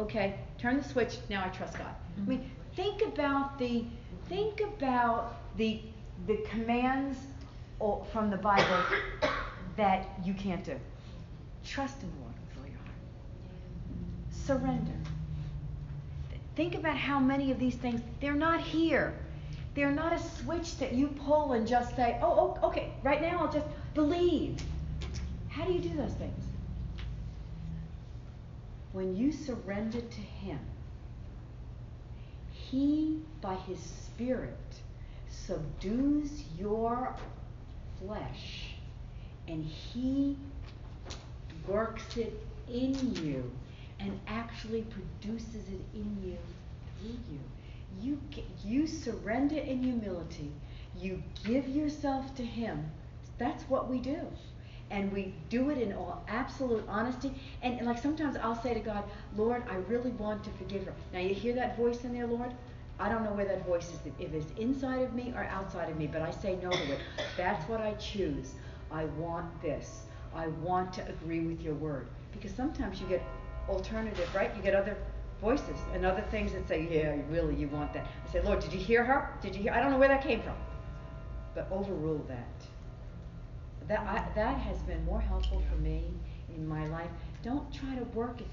[0.00, 1.86] okay, turn the switch, now I trust God?
[1.86, 2.30] I mm-hmm.
[2.30, 3.84] mean, think about the,
[4.28, 5.80] think about the,
[6.26, 7.18] the commands
[7.80, 8.82] o- from the Bible
[9.76, 10.76] that you can't do.
[11.64, 12.96] Trust in the Lord with all your heart.
[14.30, 14.92] Surrender.
[16.56, 19.14] Think about how many of these things, they're not here.
[19.74, 23.38] They're not a switch that you pull and just say, oh, oh, okay, right now
[23.40, 24.56] I'll just believe.
[25.48, 26.49] How do you do those things?
[28.92, 30.58] When you surrender to Him,
[32.52, 34.80] He, by His Spirit,
[35.28, 37.14] subdues your
[38.00, 38.74] flesh
[39.46, 40.36] and He
[41.68, 43.50] works it in you
[44.00, 46.38] and actually produces it in you
[46.98, 47.40] through you.
[48.00, 48.20] You,
[48.64, 50.52] you surrender in humility.
[50.98, 52.90] You give yourself to Him.
[53.38, 54.20] That's what we do.
[54.90, 57.32] And we do it in all absolute honesty.
[57.62, 59.04] And, and like sometimes I'll say to God,
[59.36, 60.94] Lord, I really want to forgive her.
[61.12, 62.52] Now you hear that voice in there, Lord?
[62.98, 65.96] I don't know where that voice is, if it's inside of me or outside of
[65.96, 67.00] me, but I say no to it.
[67.36, 68.52] That's what I choose.
[68.90, 70.02] I want this.
[70.34, 72.08] I want to agree with your word.
[72.32, 73.22] Because sometimes you get
[73.68, 74.54] alternative, right?
[74.54, 74.96] You get other
[75.40, 78.06] voices and other things that say, yeah, really, you want that.
[78.28, 79.30] I say, Lord, did you hear her?
[79.40, 79.72] Did you hear?
[79.72, 80.56] I don't know where that came from.
[81.54, 82.66] But overrule that.
[83.90, 86.04] That, I, that has been more helpful for me
[86.54, 87.10] in my life.
[87.42, 88.46] Don't try to work it.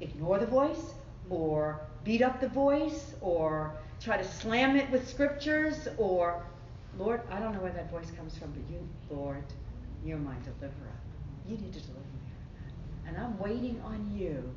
[0.00, 0.94] Ignore the voice
[1.28, 6.42] or beat up the voice or try to slam it with scriptures or,
[6.98, 9.44] Lord, I don't know where that voice comes from, but you, Lord,
[10.02, 10.96] you're my deliverer.
[11.46, 13.06] You need to deliver me.
[13.06, 14.50] And I'm waiting on you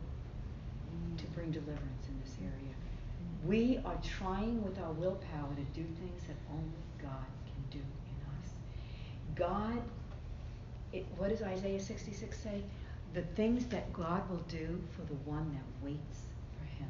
[1.17, 2.75] to bring deliverance in this area.
[3.45, 8.39] We are trying with our willpower to do things that only God can do in
[8.39, 8.49] us.
[9.35, 9.81] God,
[10.93, 12.63] it, what does Isaiah 66 say?
[13.13, 16.19] The things that God will do for the one that waits
[16.57, 16.89] for him.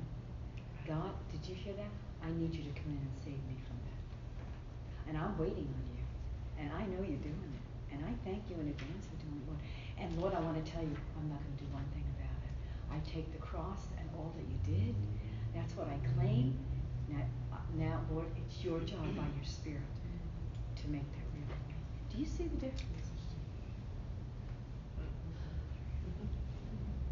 [0.87, 1.89] God, did you hear that?
[2.21, 5.09] I need you to come in and save me from that.
[5.09, 6.05] And I'm waiting on you.
[6.57, 7.65] And I know you're doing it.
[7.93, 10.01] And I thank you in advance for doing it.
[10.01, 12.39] And Lord, I want to tell you, I'm not going to do one thing about
[12.45, 12.53] it.
[12.93, 14.95] I take the cross and all that you did.
[15.53, 16.57] That's what I claim.
[17.09, 19.81] Now, uh, now, Lord, it's your job by your Spirit
[20.81, 21.24] to make that.
[22.15, 23.09] Do you see the difference?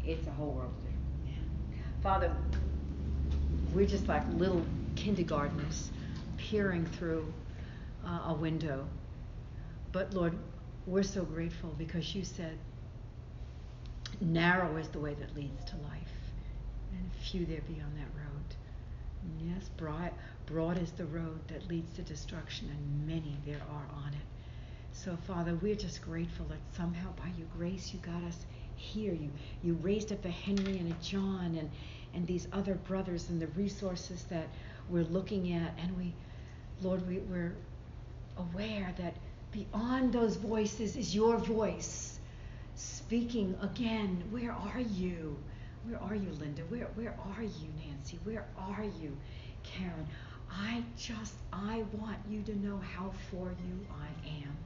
[0.06, 2.02] It's a whole world of difference.
[2.02, 2.32] Father,
[3.74, 4.64] we're just like little
[4.96, 5.90] kindergartners
[6.38, 7.30] peering through
[8.06, 8.86] uh, a window.
[9.92, 10.38] But Lord,
[10.86, 12.58] we're so grateful because you said,
[14.22, 16.14] narrow is the way that leads to life,
[16.92, 18.56] and few there be on that road.
[19.22, 20.12] And yes, broad,
[20.46, 24.33] broad is the road that leads to destruction, and many there are on it.
[24.96, 28.38] So, Father, we're just grateful that somehow by your grace you got us
[28.76, 29.12] here.
[29.12, 29.30] You
[29.62, 31.68] you raised up a Henry and a John and
[32.14, 34.46] and these other brothers and the resources that
[34.88, 36.14] we're looking at and we
[36.80, 37.54] Lord we, we're
[38.38, 39.14] aware that
[39.52, 42.18] beyond those voices is your voice
[42.76, 44.22] speaking again.
[44.30, 45.36] Where are you?
[45.86, 46.62] Where are you, Linda?
[46.68, 48.18] Where where are you, Nancy?
[48.24, 49.16] Where are you,
[49.64, 50.06] Karen?
[50.50, 54.56] I just I want you to know how for you I am.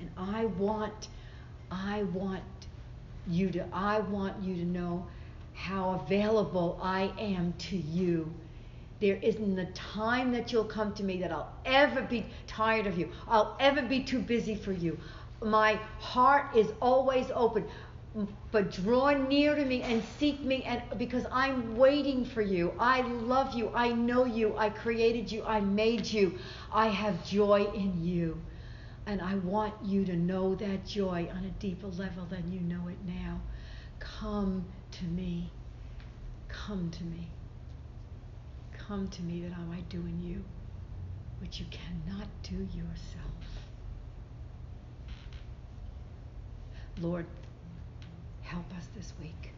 [0.00, 1.08] And I want
[1.70, 2.42] I want
[3.26, 5.06] you to I want you to know
[5.54, 8.32] how available I am to you.
[9.00, 12.98] There isn't a time that you'll come to me that I'll ever be tired of
[12.98, 13.10] you.
[13.28, 14.98] I'll ever be too busy for you.
[15.42, 17.64] My heart is always open.
[18.50, 22.72] But draw near to me and seek me and because I'm waiting for you.
[22.78, 23.70] I love you.
[23.74, 24.56] I know you.
[24.56, 25.44] I created you.
[25.44, 26.38] I made you.
[26.72, 28.40] I have joy in you.
[29.08, 32.88] And I want you to know that joy on a deeper level than you know
[32.88, 33.40] it now.
[33.98, 35.50] Come to me.
[36.48, 37.30] Come to me.
[38.76, 40.44] Come to me that I might do in you
[41.40, 43.32] what you cannot do yourself.
[47.00, 47.24] Lord,
[48.42, 49.52] help us this week.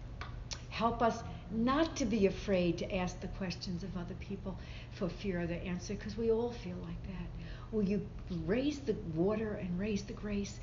[0.68, 4.56] Help us not to be afraid to ask the questions of other people
[4.92, 7.26] for fear of the answer, because we all feel like that.
[7.72, 8.06] Will you
[8.46, 10.58] raise the water and raise the grace?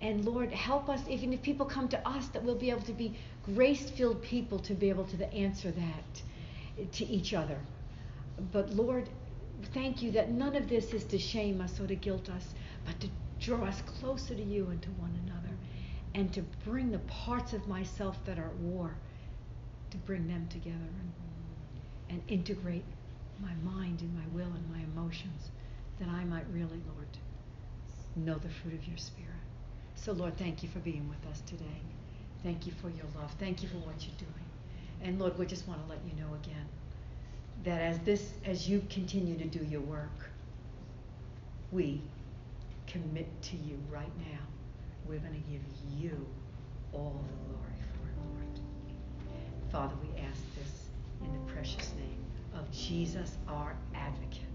[0.00, 2.92] And Lord, help us, even if people come to us, that we'll be able to
[2.92, 3.16] be
[3.54, 6.22] grace filled people to be able to answer that
[6.92, 7.58] to each other.
[8.52, 9.08] But Lord,
[9.72, 12.98] thank you that none of this is to shame us or to guilt us, but
[13.00, 13.08] to
[13.40, 15.54] draw us closer to you and to one another,
[16.14, 18.94] and to bring the parts of myself that are at war,
[19.90, 21.12] to bring them together and,
[22.10, 22.84] and integrate
[23.40, 25.50] my mind and my will and my emotions,
[26.02, 27.06] that I might really, Lord,
[28.16, 29.30] know the fruit of your Spirit.
[29.94, 31.80] So, Lord, thank you for being with us today.
[32.42, 33.30] Thank you for your love.
[33.38, 34.44] Thank you for what you're doing.
[35.00, 36.66] And Lord, we just want to let you know again
[37.64, 40.30] that as this as you continue to do your work,
[41.70, 42.02] we
[42.88, 44.40] commit to you right now.
[45.06, 45.62] We're going to give
[45.96, 46.26] you
[46.92, 48.60] all the glory for it, Lord.
[49.70, 50.88] Father, we ask this
[51.20, 52.24] in the precious name
[52.58, 54.51] of Jesus, our advocate.